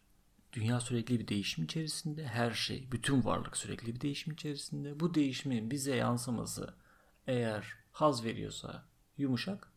Dünya 0.53 0.81
sürekli 0.81 1.21
bir 1.21 1.29
değişim 1.29 1.65
içerisinde, 1.65 2.27
her 2.27 2.51
şey, 2.51 2.93
bütün 2.93 3.25
varlık 3.25 3.57
sürekli 3.57 3.95
bir 3.95 4.01
değişim 4.01 4.33
içerisinde. 4.33 5.01
Bu 5.01 5.15
değişimin 5.15 5.71
bize 5.71 5.97
yansıması 5.97 6.75
eğer 7.27 7.75
haz 7.93 8.25
veriyorsa 8.25 8.89
yumuşak, 9.19 9.73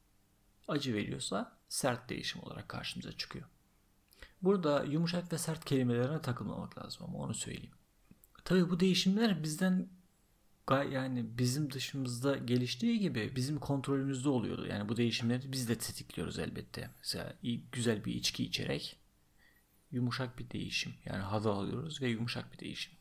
acı 0.68 0.94
veriyorsa 0.94 1.58
sert 1.70 2.10
değişim 2.10 2.44
olarak 2.44 2.70
karşımıza 2.70 3.12
çıkıyor. 3.18 3.46
Burada 4.42 4.84
yumuşak 4.84 5.34
ve 5.34 5.38
sert 5.38 5.66
kelimelerine 5.66 6.22
takılmamak 6.22 6.78
lazım 6.78 7.06
ama 7.06 7.18
onu 7.18 7.34
söyleyeyim. 7.34 7.76
Tabii 8.46 8.70
bu 8.70 8.80
değişimler 8.80 9.44
bizden 9.44 9.90
yani 10.84 11.38
bizim 11.38 11.72
dışımızda 11.72 12.38
geliştiği 12.38 13.00
gibi 13.00 13.36
bizim 13.36 13.60
kontrolümüzde 13.60 14.30
oluyordu. 14.30 14.68
Yani 14.68 14.90
bu 14.90 14.98
değişimleri 14.98 15.52
biz 15.52 15.70
de 15.70 15.78
tetikliyoruz 15.78 16.40
elbette. 16.40 16.90
Mesela 16.98 17.34
güzel 17.72 18.06
bir 18.06 18.14
içki 18.14 18.44
içerek 18.44 18.98
yumuşak 19.92 20.40
bir 20.40 20.50
değişim. 20.50 20.94
Yani 21.06 21.24
haz 21.24 21.48
alıyoruz 21.48 22.02
ve 22.02 22.10
yumuşak 22.10 22.54
bir 22.54 22.60
değişim 22.60 22.94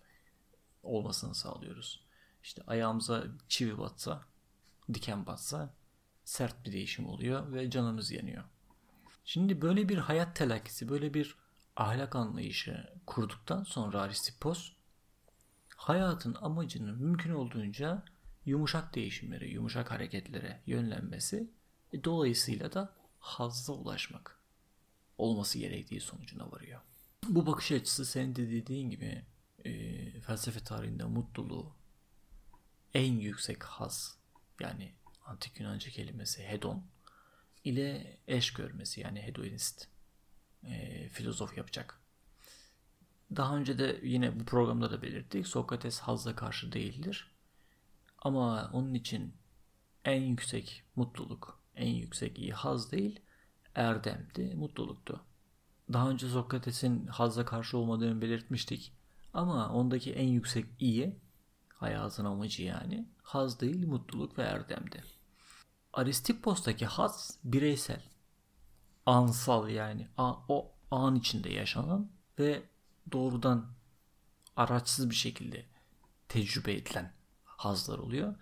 olmasını 0.82 1.34
sağlıyoruz. 1.34 2.04
İşte 2.42 2.62
ayağımıza 2.66 3.24
çivi 3.48 3.78
batsa, 3.78 4.22
diken 4.94 5.26
batsa 5.26 5.74
sert 6.24 6.66
bir 6.66 6.72
değişim 6.72 7.06
oluyor 7.06 7.52
ve 7.52 7.70
canımız 7.70 8.10
yanıyor. 8.10 8.44
Şimdi 9.24 9.62
böyle 9.62 9.88
bir 9.88 9.98
hayat 9.98 10.36
telakkisi, 10.36 10.88
böyle 10.88 11.14
bir 11.14 11.36
ahlak 11.76 12.16
anlayışı 12.16 12.86
kurduktan 13.06 13.64
sonra 13.64 14.00
Aristippos 14.00 14.72
hayatın 15.80 16.36
amacının 16.40 16.98
mümkün 16.98 17.30
olduğunca 17.30 18.04
yumuşak 18.44 18.94
değişimlere, 18.94 19.48
yumuşak 19.48 19.90
hareketlere 19.90 20.60
yönlenmesi 20.66 21.50
e, 21.92 22.04
dolayısıyla 22.04 22.72
da 22.72 22.94
hazza 23.18 23.72
ulaşmak 23.72 24.40
olması 25.18 25.58
gerektiği 25.58 26.00
sonucuna 26.00 26.52
varıyor. 26.52 26.80
Bu 27.28 27.46
bakış 27.46 27.72
açısı 27.72 28.06
senin 28.06 28.36
de 28.36 28.50
dediğin 28.50 28.90
gibi 28.90 29.24
e, 29.64 30.20
felsefe 30.20 30.60
tarihinde 30.60 31.04
mutluluğu 31.04 31.74
en 32.94 33.12
yüksek 33.12 33.64
haz 33.64 34.18
yani 34.60 34.94
antik 35.24 35.60
Yunanca 35.60 35.90
kelimesi 35.90 36.44
hedon 36.44 36.84
ile 37.64 38.18
eş 38.26 38.52
görmesi 38.52 39.00
yani 39.00 39.22
hedonist 39.22 39.88
e, 40.64 41.08
filozof 41.08 41.56
yapacak. 41.56 41.99
Daha 43.36 43.56
önce 43.56 43.78
de 43.78 44.00
yine 44.02 44.40
bu 44.40 44.44
programda 44.44 44.90
da 44.90 45.02
belirttik. 45.02 45.46
Sokrates 45.46 46.00
hazza 46.00 46.36
karşı 46.36 46.72
değildir. 46.72 47.30
Ama 48.18 48.70
onun 48.72 48.94
için 48.94 49.34
en 50.04 50.22
yüksek 50.22 50.84
mutluluk, 50.96 51.60
en 51.74 51.88
yüksek 51.88 52.38
iyi 52.38 52.52
haz 52.52 52.92
değil, 52.92 53.20
erdemdi, 53.74 54.54
mutluluktu. 54.54 55.24
Daha 55.92 56.10
önce 56.10 56.28
Sokrates'in 56.28 57.06
hazza 57.06 57.44
karşı 57.44 57.78
olmadığını 57.78 58.22
belirtmiştik. 58.22 58.92
Ama 59.32 59.72
ondaki 59.72 60.12
en 60.12 60.28
yüksek 60.28 60.66
iyi, 60.78 61.20
hayatın 61.74 62.24
amacı 62.24 62.62
yani, 62.62 63.08
haz 63.22 63.60
değil, 63.60 63.86
mutluluk 63.86 64.38
ve 64.38 64.42
erdemdi. 64.42 65.04
Aristippos'taki 65.92 66.86
haz 66.86 67.38
bireysel, 67.44 68.02
ansal 69.06 69.68
yani 69.68 70.08
o 70.48 70.72
an 70.90 71.16
içinde 71.16 71.52
yaşanan 71.52 72.10
ve 72.38 72.62
doğrudan 73.12 73.66
araçsız 74.56 75.10
bir 75.10 75.14
şekilde 75.14 75.64
tecrübe 76.28 76.72
edilen 76.72 77.12
hazlar 77.44 77.98
oluyor. 77.98 78.34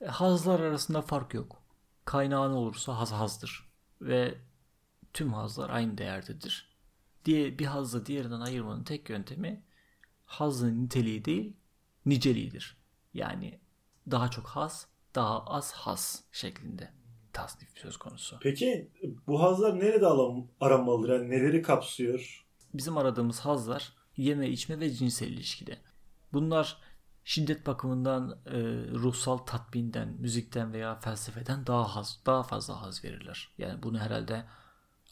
E, 0.00 0.06
hazlar 0.06 0.60
arasında 0.60 1.02
fark 1.02 1.34
yok. 1.34 1.62
Kaynağı 2.04 2.50
ne 2.52 2.54
olursa 2.54 2.98
haz 2.98 3.12
hazdır. 3.12 3.68
Ve 4.00 4.38
tüm 5.12 5.32
hazlar 5.32 5.70
aynı 5.70 5.98
değerdedir. 5.98 6.76
Diye 7.24 7.58
bir 7.58 7.66
hazzı 7.66 8.06
diğerinden 8.06 8.40
ayırmanın 8.40 8.84
tek 8.84 9.10
yöntemi 9.10 9.62
hazın 10.24 10.84
niteliği 10.84 11.24
değil 11.24 11.56
niceliğidir. 12.06 12.76
Yani 13.14 13.60
daha 14.10 14.30
çok 14.30 14.46
haz, 14.46 14.86
daha 15.14 15.44
az 15.46 15.72
haz 15.72 16.24
şeklinde 16.32 16.92
tasnif 17.32 17.68
söz 17.74 17.96
konusu. 17.96 18.38
Peki 18.42 18.90
bu 19.26 19.42
hazlar 19.42 19.80
nerede 19.80 20.06
aranmalıdır? 20.60 21.08
Yani 21.12 21.30
neleri 21.30 21.62
kapsıyor? 21.62 22.47
Bizim 22.74 22.98
aradığımız 22.98 23.40
hazlar 23.40 23.92
yeme 24.16 24.48
içme 24.48 24.80
ve 24.80 24.90
cinsel 24.90 25.28
ilişkide. 25.28 25.78
Bunlar 26.32 26.76
şiddet 27.24 27.66
bakımından 27.66 28.38
e, 28.46 28.58
ruhsal 28.92 29.38
tatbinden, 29.38 30.08
müzikten 30.08 30.72
veya 30.72 30.94
felsefeden 31.00 31.66
daha 31.66 31.96
haz, 31.96 32.20
daha 32.26 32.42
fazla 32.42 32.82
haz 32.82 33.04
verirler. 33.04 33.48
Yani 33.58 33.82
bunu 33.82 33.98
herhalde 33.98 34.44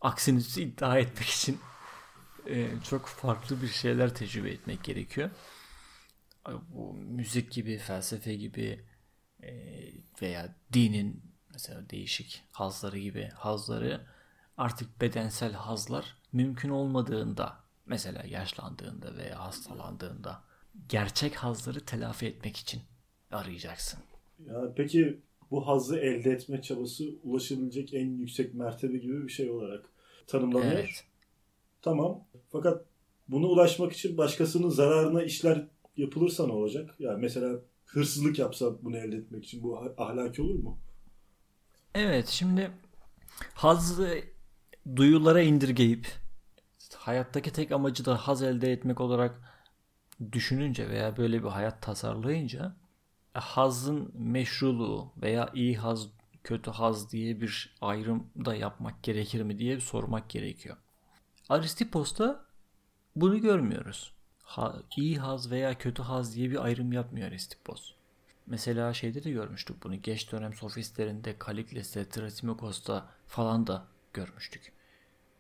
aksini 0.00 0.42
iddia 0.57 0.98
etmek 0.98 1.28
için 1.28 1.61
e, 2.46 2.70
çok 2.84 3.07
farklı 3.07 3.62
bir 3.62 3.68
şeyler 3.68 4.14
tecrübe 4.14 4.50
etmek 4.50 4.84
gerekiyor. 4.84 5.30
Bu 6.68 6.94
müzik 6.94 7.52
gibi, 7.52 7.78
felsefe 7.78 8.34
gibi 8.34 8.84
e, 9.42 9.52
veya 10.22 10.54
dinin 10.72 11.22
mesela 11.52 11.90
değişik 11.90 12.44
hazları 12.52 12.98
gibi 12.98 13.30
hazları 13.34 14.07
artık 14.57 15.00
bedensel 15.00 15.52
hazlar 15.52 16.16
mümkün 16.37 16.68
olmadığında 16.68 17.57
mesela 17.87 18.24
yaşlandığında 18.26 19.16
veya 19.16 19.39
hastalandığında 19.39 20.43
gerçek 20.89 21.34
hazları 21.34 21.80
telafi 21.80 22.26
etmek 22.26 22.57
için 22.57 22.82
arayacaksın. 23.30 24.01
Ya 24.47 24.72
peki 24.76 25.20
bu 25.51 25.66
hazzı 25.66 25.97
elde 25.97 26.30
etme 26.30 26.62
çabası 26.62 27.05
ulaşabilecek 27.22 27.95
en 27.95 28.07
yüksek 28.07 28.55
mertebe 28.55 28.99
gibi 28.99 29.26
bir 29.26 29.32
şey 29.32 29.51
olarak 29.51 29.84
tanımlanıyor. 30.26 30.72
Evet. 30.72 31.05
Tamam. 31.82 32.24
Fakat 32.53 32.84
buna 33.28 33.47
ulaşmak 33.47 33.93
için 33.93 34.18
başkasının 34.18 34.68
zararına 34.68 35.22
işler 35.22 35.66
yapılırsa 35.97 36.47
ne 36.47 36.53
olacak? 36.53 36.95
Yani 36.99 37.20
mesela 37.20 37.61
hırsızlık 37.84 38.39
yapsa 38.39 38.84
bunu 38.84 38.97
elde 38.97 39.16
etmek 39.16 39.45
için 39.45 39.62
bu 39.62 39.95
ahlaki 39.99 40.43
olur 40.43 40.59
mu? 40.59 40.78
Evet 41.95 42.28
şimdi 42.28 42.70
hazzı 43.55 44.18
duyulara 44.97 45.41
indirgeyip 45.41 46.26
hayattaki 47.07 47.52
tek 47.52 47.72
amacı 47.72 48.04
da 48.04 48.16
haz 48.16 48.42
elde 48.42 48.72
etmek 48.72 49.00
olarak 49.00 49.40
düşününce 50.32 50.88
veya 50.88 51.16
böyle 51.16 51.42
bir 51.42 51.48
hayat 51.48 51.82
tasarlayınca 51.82 52.76
e, 53.36 53.38
hazın 53.38 54.12
meşruluğu 54.14 55.12
veya 55.22 55.50
iyi 55.54 55.76
haz 55.76 56.09
kötü 56.44 56.70
haz 56.70 57.12
diye 57.12 57.40
bir 57.40 57.76
ayrım 57.80 58.30
da 58.44 58.54
yapmak 58.54 59.02
gerekir 59.02 59.42
mi 59.42 59.59
diye 59.59 59.80
sormak 59.80 60.28
gerekiyor. 60.30 60.76
Aristipos'ta 61.48 62.44
bunu 63.16 63.40
görmüyoruz. 63.40 64.12
Ha, 64.42 64.76
iyi 64.96 65.18
haz 65.18 65.50
veya 65.50 65.78
kötü 65.78 66.02
haz 66.02 66.34
diye 66.34 66.50
bir 66.50 66.64
ayrım 66.64 66.92
yapmıyor 66.92 67.28
Aristipos. 67.28 67.92
Mesela 68.46 68.94
şeyde 68.94 69.24
de 69.24 69.30
görmüştük 69.30 69.84
bunu. 69.84 69.94
Geç 70.02 70.32
dönem 70.32 70.54
sofistlerinde 70.54 71.38
Kalikles'te, 71.38 72.09
Trasimokos'ta 72.09 73.09
falan 73.26 73.66
da 73.66 73.86
görmüştük. 74.12 74.76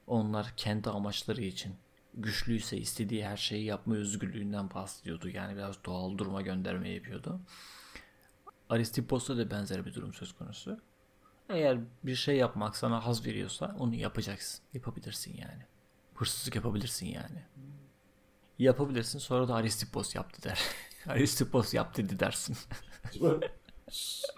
Onlar 0.06 0.52
kendi 0.56 0.90
amaçları 0.90 1.42
için 1.42 1.74
güçlüyse 2.14 2.76
istediği 2.76 3.26
her 3.26 3.36
şeyi 3.36 3.64
yapma 3.64 3.94
özgürlüğünden 3.94 4.70
bahsediyordu. 4.70 5.28
Yani 5.28 5.56
biraz 5.56 5.84
doğal 5.84 6.18
duruma 6.18 6.42
gönderme 6.42 6.88
yapıyordu. 6.88 7.40
Aristipos'ta 8.68 9.36
da 9.36 9.50
benzer 9.50 9.86
bir 9.86 9.94
durum 9.94 10.14
söz 10.14 10.32
konusu. 10.32 10.80
Eğer 11.48 11.78
bir 12.04 12.14
şey 12.14 12.36
yapmak 12.36 12.76
sana 12.76 13.06
haz 13.06 13.26
veriyorsa 13.26 13.76
onu 13.78 13.94
yapacaksın. 13.94 14.60
Yapabilirsin 14.74 15.36
yani. 15.36 15.62
Hırsızlık 16.14 16.54
yapabilirsin 16.54 17.06
yani. 17.06 17.42
Yapabilirsin 18.58 19.18
sonra 19.18 19.48
da 19.48 19.54
Aristipos 19.54 20.14
yaptı 20.14 20.42
der. 20.42 20.60
Aristipos 21.06 21.74
yaptı 21.74 22.04
dedi 22.04 22.20
dersin. 22.20 22.56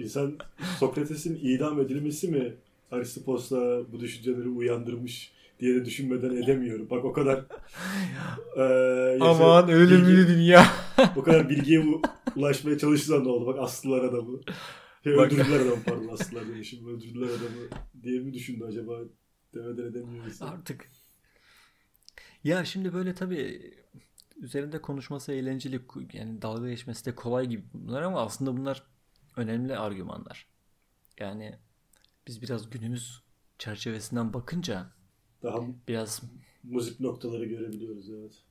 İnsan 0.01 0.39
Sokrates'in 0.79 1.39
idam 1.43 1.81
edilmesi 1.81 2.29
mi 2.29 2.55
Aristipos'la 2.91 3.93
bu 3.93 4.01
düşünceleri 4.01 4.49
uyandırmış 4.49 5.33
diye 5.61 5.75
de 5.75 5.85
düşünmeden 5.85 6.37
edemiyorum. 6.43 6.91
Bak 6.91 7.05
o 7.05 7.13
kadar 7.13 7.39
e, 8.57 9.19
Aman 9.21 9.67
mi 9.67 10.29
dünya? 10.29 10.67
o 11.17 11.23
kadar 11.23 11.49
bilgiye 11.49 11.85
ulaşmaya 12.37 12.79
çalışsan 12.79 13.25
ne 13.25 13.29
oldu? 13.29 13.47
Bak 13.47 13.59
aslılar 13.59 14.05
adamı. 14.05 14.41
Şey, 15.05 15.13
öldürdüler 15.13 15.61
adamı 15.61 15.83
pardon 15.87 16.09
aslılar 16.09 16.49
demişim. 16.49 16.89
Öldürdüler 16.89 17.27
adamı 17.27 17.91
diye 18.03 18.21
mi 18.21 18.35
düşündü 18.35 18.65
acaba? 18.65 18.99
Demeden 19.55 19.83
edemiyor 19.83 20.27
insan. 20.27 20.47
Artık. 20.47 20.91
Ya 22.45 22.65
şimdi 22.65 22.93
böyle 22.93 23.15
tabii 23.15 23.75
üzerinde 24.37 24.83
konuşması 24.83 25.33
eğlenceli 25.33 25.81
yani 26.13 26.43
dalga 26.43 26.69
geçmesi 26.69 27.07
de 27.07 27.15
kolay 27.15 27.47
gibi 27.47 27.63
bunlar 27.73 28.03
ama 28.03 28.21
aslında 28.21 28.57
bunlar 28.57 28.83
önemli 29.37 29.77
argümanlar. 29.77 30.47
Yani 31.21 31.59
biz 32.27 32.43
biraz 32.43 32.71
günümüz 32.71 33.23
çerçevesinden 33.59 34.33
bakınca 34.33 34.98
daha 35.43 35.59
biraz 35.89 36.23
müzik 36.65 37.01
noktaları 37.01 37.45
görebiliyoruz 37.45 38.11
evet. 38.11 38.43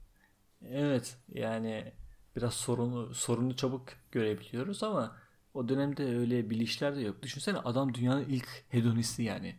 Evet 0.62 1.18
yani 1.34 1.94
biraz 2.36 2.54
sorunu 2.54 3.14
sorunu 3.14 3.56
çabuk 3.56 3.84
görebiliyoruz 4.12 4.84
ama 4.84 5.18
o 5.54 5.70
dönemde 5.70 6.18
öyle 6.18 6.50
bilişler 6.50 6.96
de 6.96 7.02
yok. 7.02 7.24
Düşünsene 7.24 7.58
adam 7.58 7.94
dünyanın 7.94 8.26
ilk 8.30 8.48
hedonisti 8.70 9.24
yani. 9.24 9.56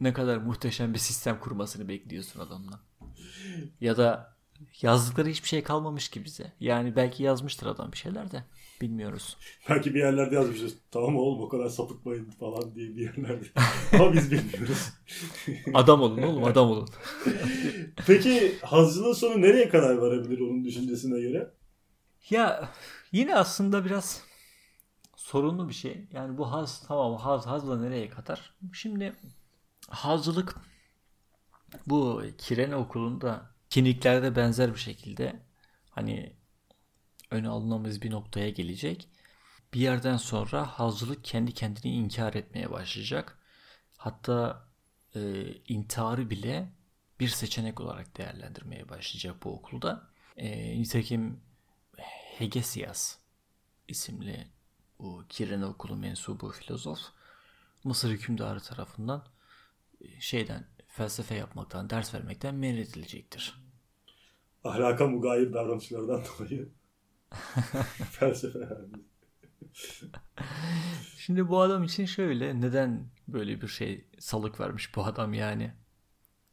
Ne 0.00 0.12
kadar 0.12 0.36
muhteşem 0.36 0.94
bir 0.94 0.98
sistem 0.98 1.40
kurmasını 1.40 1.88
bekliyorsun 1.88 2.40
adamdan. 2.40 2.80
Ya 3.80 3.96
da 3.96 4.36
yazdıkları 4.82 5.28
hiçbir 5.28 5.48
şey 5.48 5.62
kalmamış 5.62 6.08
ki 6.08 6.24
bize. 6.24 6.52
Yani 6.60 6.96
belki 6.96 7.22
yazmıştır 7.22 7.66
adam 7.66 7.92
bir 7.92 7.96
şeyler 7.96 8.30
de. 8.30 8.44
Bilmiyoruz. 8.80 9.36
Belki 9.68 9.94
bir 9.94 10.00
yerlerde 10.00 10.34
yazmışız. 10.34 10.74
Tamam 10.90 11.16
oğlum 11.16 11.42
o 11.42 11.48
kadar 11.48 11.68
sapıtmayın 11.68 12.30
falan 12.30 12.74
diye 12.74 12.96
bir 12.96 13.02
yerlerde. 13.02 13.46
Ama 13.92 14.12
biz 14.12 14.30
bilmiyoruz. 14.30 14.90
adam 15.74 16.02
olun 16.02 16.22
oğlum 16.22 16.44
adam 16.44 16.70
olun. 16.70 16.88
Peki 18.06 18.58
hazcılığın 18.62 19.12
sonu 19.12 19.42
nereye 19.42 19.68
kadar 19.68 19.94
varabilir 19.94 20.40
onun 20.40 20.64
düşüncesine 20.64 21.20
göre? 21.20 21.50
Ya 22.30 22.70
yine 23.12 23.36
aslında 23.36 23.84
biraz 23.84 24.22
sorunlu 25.16 25.68
bir 25.68 25.74
şey. 25.74 26.08
Yani 26.12 26.38
bu 26.38 26.52
haz 26.52 26.86
tamam 26.86 27.16
haz 27.16 27.46
hazla 27.46 27.80
nereye 27.80 28.08
kadar? 28.08 28.54
Şimdi 28.72 29.16
hazcılık 29.88 30.56
bu 31.86 32.22
Kirene 32.38 32.76
okulunda 32.76 33.50
kiniklerde 33.70 34.36
benzer 34.36 34.74
bir 34.74 34.78
şekilde 34.78 35.40
hani 35.90 36.32
öne 37.30 37.48
alınamaz 37.48 38.02
bir 38.02 38.10
noktaya 38.10 38.50
gelecek. 38.50 39.08
Bir 39.74 39.80
yerden 39.80 40.16
sonra 40.16 40.66
hazcılık 40.66 41.24
kendi 41.24 41.54
kendini 41.54 41.92
inkar 41.92 42.34
etmeye 42.34 42.70
başlayacak. 42.70 43.38
Hatta 43.96 44.66
e, 45.14 45.44
intiharı 45.68 46.30
bile 46.30 46.72
bir 47.20 47.28
seçenek 47.28 47.80
olarak 47.80 48.18
değerlendirmeye 48.18 48.88
başlayacak 48.88 49.44
bu 49.44 49.52
okulda. 49.52 50.10
E, 50.36 50.78
nitekim 50.80 51.40
Hegesias 52.38 53.18
isimli 53.88 54.46
bu 54.98 55.24
Kirene 55.28 55.66
okulu 55.66 55.96
mensubu 55.96 56.50
filozof 56.50 57.00
Mısır 57.84 58.10
hükümdarı 58.10 58.60
tarafından 58.60 59.24
e, 60.00 60.20
şeyden 60.20 60.66
felsefe 60.88 61.34
yapmaktan, 61.34 61.90
ders 61.90 62.14
vermekten 62.14 62.54
men 62.54 62.76
edilecektir. 62.76 63.60
Ahlaka 64.64 65.06
mugayir 65.06 65.52
davranışlardan 65.52 66.22
dolayı 66.38 66.68
Felsefe 68.10 68.58
yani. 68.58 69.04
Şimdi 71.16 71.48
bu 71.48 71.60
adam 71.60 71.84
için 71.84 72.04
şöyle 72.04 72.60
neden 72.60 73.10
böyle 73.28 73.60
bir 73.60 73.68
şey 73.68 74.08
salık 74.18 74.60
vermiş 74.60 74.96
bu 74.96 75.04
adam 75.04 75.34
yani 75.34 75.72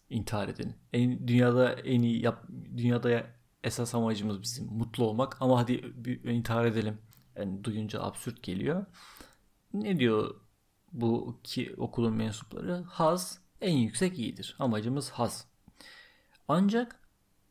intihar 0.09 0.47
edin. 0.47 0.75
En, 0.93 1.27
dünyada 1.27 1.73
en 1.73 2.01
iyi 2.01 2.23
yap, 2.23 2.47
dünyada 2.77 3.25
esas 3.63 3.95
amacımız 3.95 4.41
bizim 4.41 4.65
mutlu 4.65 5.05
olmak 5.05 5.41
ama 5.41 5.59
hadi 5.59 6.05
bir 6.05 6.23
intihar 6.23 6.65
edelim. 6.65 6.97
Yani 7.37 7.63
duyunca 7.63 8.01
absürt 8.01 8.43
geliyor. 8.43 8.85
Ne 9.73 9.99
diyor 9.99 10.35
bu 10.91 11.39
ki 11.43 11.75
okulun 11.77 12.13
mensupları? 12.13 12.83
Haz 12.87 13.39
en 13.61 13.77
yüksek 13.77 14.19
iyidir. 14.19 14.55
Amacımız 14.59 15.09
haz. 15.09 15.47
Ancak 16.47 16.99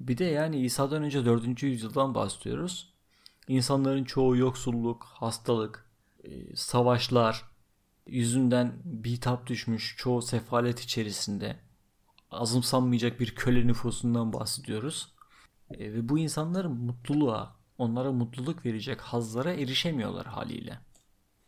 bir 0.01 0.19
de 0.19 0.25
yani 0.25 0.61
İsa'dan 0.61 1.03
önce 1.03 1.25
4. 1.25 1.63
yüzyıldan 1.63 2.15
bahsediyoruz. 2.15 2.92
İnsanların 3.49 4.05
çoğu 4.05 4.37
yoksulluk, 4.37 5.05
hastalık, 5.05 5.87
e, 6.25 6.57
savaşlar 6.57 7.45
yüzünden 8.07 8.73
bitap 8.85 9.47
düşmüş, 9.47 9.95
çoğu 9.99 10.23
sefalet 10.23 10.81
içerisinde 10.81 11.57
azımsanmayacak 12.31 13.21
bir 13.21 13.35
köle 13.35 13.67
nüfusundan 13.67 14.33
bahsediyoruz. 14.33 15.13
E, 15.71 15.93
ve 15.93 16.09
bu 16.09 16.19
insanların 16.19 16.73
mutluluğa, 16.73 17.57
onlara 17.79 18.13
mutluluk 18.13 18.67
verecek 18.67 19.01
hazlara 19.01 19.53
erişemiyorlar 19.53 20.27
haliyle. 20.27 20.79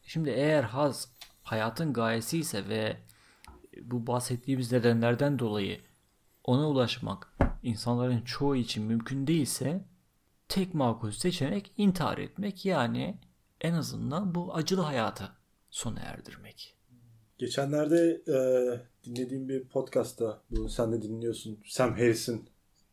Şimdi 0.02 0.30
eğer 0.30 0.62
haz 0.62 1.08
hayatın 1.42 1.92
gayesi 1.92 2.38
ise 2.38 2.68
ve 2.68 2.96
bu 3.82 4.06
bahsettiğimiz 4.06 4.72
nedenlerden 4.72 5.38
dolayı 5.38 5.80
ona 6.44 6.68
ulaşmak 6.68 7.36
insanların 7.62 8.20
çoğu 8.20 8.56
için 8.56 8.84
mümkün 8.84 9.26
değilse 9.26 9.84
tek 10.54 10.74
makul 10.74 11.10
seçenek 11.10 11.72
intihar 11.76 12.18
etmek 12.18 12.64
yani 12.64 13.18
en 13.60 13.72
azından 13.72 14.34
bu 14.34 14.54
acılı 14.54 14.80
hayatı 14.80 15.32
sona 15.70 16.00
erdirmek. 16.00 16.74
Geçenlerde 17.38 18.22
e, 18.28 18.36
dinlediğim 19.04 19.48
bir 19.48 19.64
podcastta 19.64 20.42
bu 20.50 20.68
sen 20.68 20.92
de 20.92 21.02
dinliyorsun 21.02 21.58
Sam 21.66 21.92
Harris'in 21.92 22.48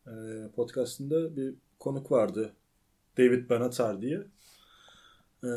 e, 0.08 0.14
podcastında 0.56 1.36
bir 1.36 1.56
konuk 1.80 2.12
vardı 2.12 2.54
David 3.18 3.50
Benatar 3.50 4.02
diye. 4.02 4.28
Ee, 5.44 5.48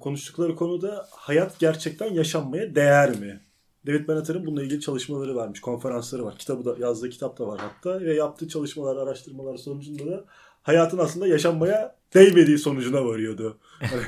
konuştukları 0.00 0.56
konuda 0.56 1.06
hayat 1.10 1.58
gerçekten 1.58 2.14
yaşanmaya 2.14 2.74
değer 2.74 3.18
mi? 3.18 3.40
David 3.86 4.08
Benatar'ın 4.08 4.46
bununla 4.46 4.62
ilgili 4.62 4.80
çalışmaları 4.80 5.36
varmış, 5.36 5.60
konferansları 5.60 6.24
var. 6.24 6.38
Kitabı 6.38 6.64
da 6.64 6.76
yazdığı 6.78 7.10
kitap 7.10 7.38
da 7.38 7.46
var 7.46 7.60
hatta 7.60 8.00
ve 8.00 8.14
yaptığı 8.14 8.48
çalışmalar, 8.48 8.96
araştırmalar 8.96 9.56
sonucunda 9.56 10.06
da 10.06 10.24
hayatın 10.62 10.98
aslında 10.98 11.26
yaşanmaya 11.26 11.96
değmediği 12.14 12.58
sonucuna 12.58 13.04
varıyordu. 13.04 13.58
Hani 13.62 14.02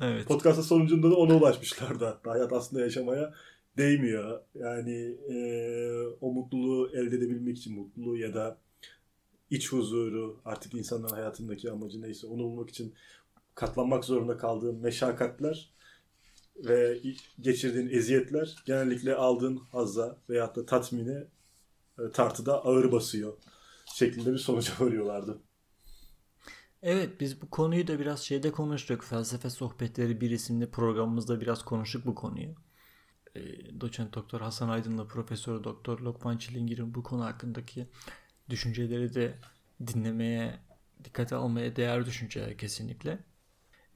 evet. 0.00 0.26
Podcast'ın 0.26 0.62
sonucunda 0.62 1.10
da 1.10 1.16
ona 1.16 1.36
ulaşmışlardı. 1.36 2.18
Hayat 2.24 2.52
aslında 2.52 2.82
yaşamaya 2.82 3.34
değmiyor. 3.78 4.40
Yani 4.54 5.16
e, 5.28 5.36
o 6.20 6.32
mutluluğu 6.32 6.90
elde 6.94 7.16
edebilmek 7.16 7.58
için 7.58 7.74
mutluluğu 7.74 8.16
ya 8.16 8.34
da 8.34 8.58
iç 9.50 9.72
huzuru 9.72 10.40
artık 10.44 10.74
insanın 10.74 11.08
hayatındaki 11.08 11.70
amacı 11.70 12.02
neyse 12.02 12.26
onu 12.26 12.42
bulmak 12.42 12.70
için 12.70 12.94
katlanmak 13.54 14.04
zorunda 14.04 14.36
kaldığı 14.36 14.72
meşakkatler 14.72 15.72
ve 16.56 16.98
geçirdiğin 17.40 17.88
eziyetler 17.88 18.56
genellikle 18.66 19.14
aldığın 19.14 19.56
hazza 19.56 20.18
veyahut 20.30 20.56
da 20.56 20.66
tatmini 20.66 21.24
e, 21.98 22.10
tartıda 22.12 22.64
ağır 22.64 22.92
basıyor 22.92 23.32
şeklinde 23.94 24.32
bir 24.32 24.38
sonuca 24.38 24.72
varıyorlardı. 24.80 25.38
Evet 26.82 27.20
biz 27.20 27.42
bu 27.42 27.50
konuyu 27.50 27.86
da 27.86 27.98
biraz 27.98 28.20
şeyde 28.20 28.52
konuştuk. 28.52 29.04
Felsefe 29.04 29.50
Sohbetleri 29.50 30.20
bir 30.20 30.30
isimli 30.30 30.70
programımızda 30.70 31.40
biraz 31.40 31.64
konuştuk 31.64 32.06
bu 32.06 32.14
konuyu. 32.14 32.54
E, 33.34 33.40
doçent 33.80 34.14
Doktor 34.14 34.40
Hasan 34.40 34.68
Aydın'la 34.68 35.06
Profesör 35.06 35.64
Doktor 35.64 36.00
Lokman 36.00 36.38
Çilingir'in 36.38 36.94
bu 36.94 37.02
konu 37.02 37.24
hakkındaki 37.24 37.88
düşünceleri 38.50 39.14
de 39.14 39.38
dinlemeye, 39.86 40.58
dikkate 41.04 41.36
almaya 41.36 41.76
değer 41.76 42.06
düşünceler 42.06 42.58
kesinlikle. 42.58 43.18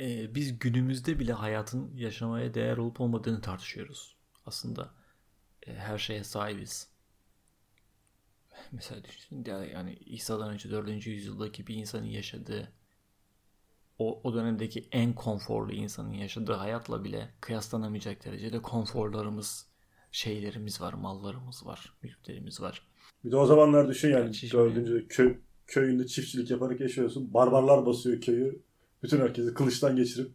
E, 0.00 0.34
biz 0.34 0.58
günümüzde 0.58 1.18
bile 1.18 1.32
hayatın 1.32 1.96
yaşamaya 1.96 2.54
değer 2.54 2.76
olup 2.76 3.00
olmadığını 3.00 3.40
tartışıyoruz. 3.40 4.16
Aslında 4.46 4.94
e, 5.66 5.74
her 5.74 5.98
şeye 5.98 6.24
sahibiz. 6.24 6.95
Mesela 8.72 9.04
düşünün 9.04 9.44
yani 9.74 9.94
İsa'dan 9.94 10.50
önce 10.50 10.70
4. 10.70 11.06
yüzyıldaki 11.06 11.66
bir 11.66 11.74
insanın 11.74 12.06
yaşadığı 12.06 12.72
o, 13.98 14.20
o 14.24 14.34
dönemdeki 14.34 14.88
en 14.92 15.12
konforlu 15.12 15.72
insanın 15.72 16.12
yaşadığı 16.12 16.52
hayatla 16.52 17.04
bile 17.04 17.28
kıyaslanamayacak 17.40 18.24
derecede 18.24 18.62
konforlarımız, 18.62 19.66
şeylerimiz 20.12 20.80
var, 20.80 20.92
mallarımız 20.92 21.66
var, 21.66 21.92
mülklerimiz 22.02 22.60
var. 22.60 22.82
Bir 23.24 23.30
de 23.30 23.36
o 23.36 23.46
zamanlar 23.46 23.88
düşün 23.88 24.10
yani 24.10 24.32
dördüncü 24.52 25.08
köy, 25.08 25.36
köyünde 25.66 26.06
çiftçilik 26.06 26.50
yaparak 26.50 26.80
yaşıyorsun. 26.80 27.34
Barbarlar 27.34 27.86
basıyor 27.86 28.20
köyü. 28.20 28.62
Bütün 29.02 29.20
herkesi 29.20 29.54
kılıçtan 29.54 29.96
geçirip 29.96 30.32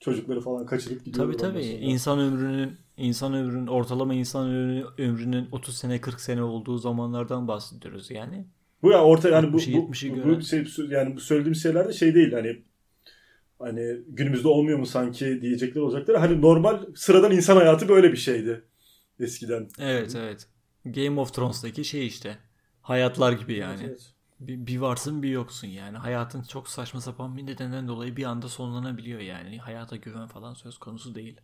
çocukları 0.00 0.40
falan 0.40 0.66
kaçırıp 0.66 1.04
gidiyor. 1.04 1.26
Tabii 1.26 1.36
tabii. 1.36 1.64
Sonra. 1.64 1.76
İnsan 1.76 2.18
ömrünün 2.18 2.78
insan 3.02 3.34
ömrünün 3.34 3.66
ortalama 3.66 4.14
insan 4.14 4.48
ömrünün 4.98 5.48
30 5.52 5.76
sene 5.76 6.00
40 6.00 6.20
sene 6.20 6.42
olduğu 6.42 6.78
zamanlardan 6.78 7.48
bahsediyoruz 7.48 8.10
yani. 8.10 8.46
Bu 8.82 8.90
ya 8.90 9.04
orta 9.04 9.28
yani 9.28 9.52
bu 9.52 9.58
bu, 9.58 9.72
bu, 9.72 9.88
bu 9.88 9.94
şey 9.94 10.64
yani 10.90 11.16
bu 11.16 11.20
söylediğim 11.20 11.54
şeyler 11.54 11.88
de 11.88 11.92
şey 11.92 12.14
değil 12.14 12.32
hani 12.32 12.62
hani 13.58 13.98
günümüzde 14.08 14.48
olmuyor 14.48 14.78
mu 14.78 14.86
sanki 14.86 15.42
diyecekler 15.42 15.80
olacaklar. 15.80 16.16
Hani 16.16 16.42
normal 16.42 16.80
sıradan 16.94 17.32
insan 17.32 17.56
hayatı 17.56 17.88
böyle 17.88 18.12
bir 18.12 18.16
şeydi 18.16 18.64
eskiden. 19.20 19.68
Evet 19.78 20.14
evet. 20.16 20.46
Game 20.84 21.20
of 21.20 21.34
Thrones'taki 21.34 21.84
şey 21.84 22.06
işte. 22.06 22.38
Hayatlar 22.82 23.32
gibi 23.32 23.54
yani. 23.54 23.80
Evet, 23.80 23.90
evet. 23.90 24.12
Bir, 24.40 24.66
bir 24.66 24.78
varsın 24.78 25.22
bir 25.22 25.28
yoksun 25.28 25.68
yani. 25.68 25.98
Hayatın 25.98 26.42
çok 26.42 26.68
saçma 26.68 27.00
sapan 27.00 27.36
bir 27.36 27.46
nedenden 27.46 27.88
dolayı 27.88 28.16
bir 28.16 28.24
anda 28.24 28.48
sonlanabiliyor 28.48 29.20
yani. 29.20 29.58
Hayata 29.58 29.96
güven 29.96 30.26
falan 30.26 30.54
söz 30.54 30.78
konusu 30.78 31.14
değil. 31.14 31.40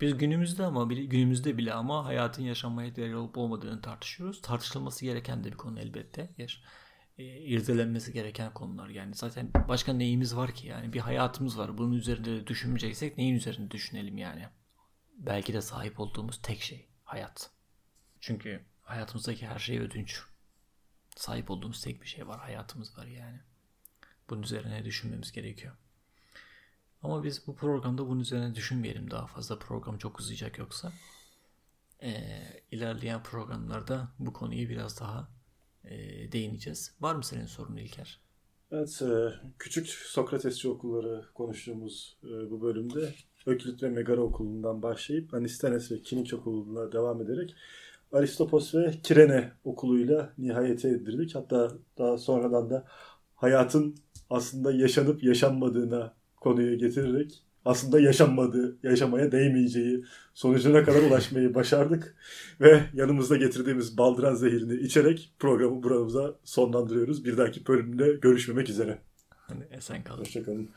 Biz 0.00 0.18
günümüzde 0.18 0.64
ama 0.64 0.84
günümüzde 0.92 1.58
bile 1.58 1.74
ama 1.74 2.04
hayatın 2.04 2.42
yaşanmaya 2.42 2.96
değer 2.96 3.12
olup 3.12 3.38
olmadığını 3.38 3.80
tartışıyoruz. 3.80 4.42
Tartışılması 4.42 5.04
gereken 5.04 5.44
de 5.44 5.52
bir 5.52 5.56
konu 5.56 5.80
elbette. 5.80 6.30
E, 7.18 7.24
irdelenmesi 7.24 8.12
gereken 8.12 8.54
konular. 8.54 8.88
Yani 8.88 9.14
zaten 9.14 9.50
başka 9.68 9.92
neyimiz 9.92 10.36
var 10.36 10.54
ki 10.54 10.66
yani 10.66 10.92
bir 10.92 11.00
hayatımız 11.00 11.58
var. 11.58 11.78
Bunun 11.78 11.92
üzerinde 11.92 12.30
de 12.30 12.46
düşünmeyeceksek 12.46 13.18
neyin 13.18 13.34
üzerinde 13.34 13.70
düşünelim 13.70 14.18
yani? 14.18 14.48
Belki 15.18 15.52
de 15.54 15.60
sahip 15.60 16.00
olduğumuz 16.00 16.42
tek 16.42 16.60
şey 16.60 16.88
hayat. 17.04 17.50
Çünkü 18.20 18.64
hayatımızdaki 18.82 19.46
her 19.46 19.58
şey 19.58 19.78
ödünç. 19.78 20.20
Sahip 21.16 21.50
olduğumuz 21.50 21.82
tek 21.82 22.02
bir 22.02 22.06
şey 22.06 22.28
var. 22.28 22.40
Hayatımız 22.40 22.98
var 22.98 23.06
yani. 23.06 23.40
Bunun 24.30 24.42
üzerine 24.42 24.84
düşünmemiz 24.84 25.32
gerekiyor. 25.32 25.76
Ama 27.04 27.24
biz 27.24 27.46
bu 27.46 27.54
programda 27.54 28.08
bunun 28.08 28.20
üzerine 28.20 28.54
düşünmeyelim 28.54 29.10
daha 29.10 29.26
fazla. 29.26 29.58
Program 29.58 29.98
çok 29.98 30.20
uzayacak 30.20 30.58
yoksa. 30.58 30.92
Ee, 32.02 32.12
ilerleyen 32.70 33.22
programlarda 33.22 34.08
bu 34.18 34.32
konuyu 34.32 34.68
biraz 34.68 35.00
daha 35.00 35.28
e, 35.84 35.92
değineceğiz. 36.32 36.94
Var 37.00 37.14
mı 37.14 37.24
senin 37.24 37.46
sorun 37.46 37.76
İlker? 37.76 38.20
Evet, 38.70 39.02
e, 39.02 39.32
küçük 39.58 39.88
Sokratesçi 39.88 40.68
okulları 40.68 41.24
konuştuğumuz 41.34 42.16
e, 42.24 42.50
bu 42.50 42.62
bölümde 42.62 43.14
Öklit 43.46 43.82
ve 43.82 43.88
Megara 43.88 44.20
okulundan 44.20 44.82
başlayıp 44.82 45.34
Anistenes 45.34 45.92
ve 45.92 46.02
Kiniç 46.02 46.34
okuluna 46.34 46.92
devam 46.92 47.22
ederek 47.22 47.54
Aristopos 48.12 48.74
ve 48.74 49.00
Kirene 49.02 49.52
okuluyla 49.64 50.32
nihayete 50.38 50.88
edildik. 50.88 51.34
Hatta 51.34 51.72
daha 51.98 52.18
sonradan 52.18 52.70
da 52.70 52.84
hayatın 53.34 53.96
aslında 54.30 54.72
yaşanıp 54.72 55.24
yaşanmadığına 55.24 56.14
konuyu 56.44 56.78
getirerek 56.78 57.42
aslında 57.64 58.00
yaşanmadığı, 58.00 58.76
yaşamaya 58.82 59.32
değmeyeceği 59.32 60.04
sonucuna 60.34 60.84
kadar 60.84 61.02
ulaşmayı 61.08 61.54
başardık. 61.54 62.16
Ve 62.60 62.80
yanımızda 62.94 63.36
getirdiğimiz 63.36 63.98
baldıran 63.98 64.34
zehirini 64.34 64.74
içerek 64.74 65.32
programı 65.38 65.82
buramıza 65.82 66.34
sonlandırıyoruz. 66.44 67.24
Bir 67.24 67.36
dahaki 67.36 67.66
bölümde 67.66 68.12
görüşmemek 68.12 68.68
üzere. 68.68 68.98
Hadi 69.30 69.68
esen 69.70 70.04
kalın. 70.04 70.20
Hoşçakalın. 70.20 70.68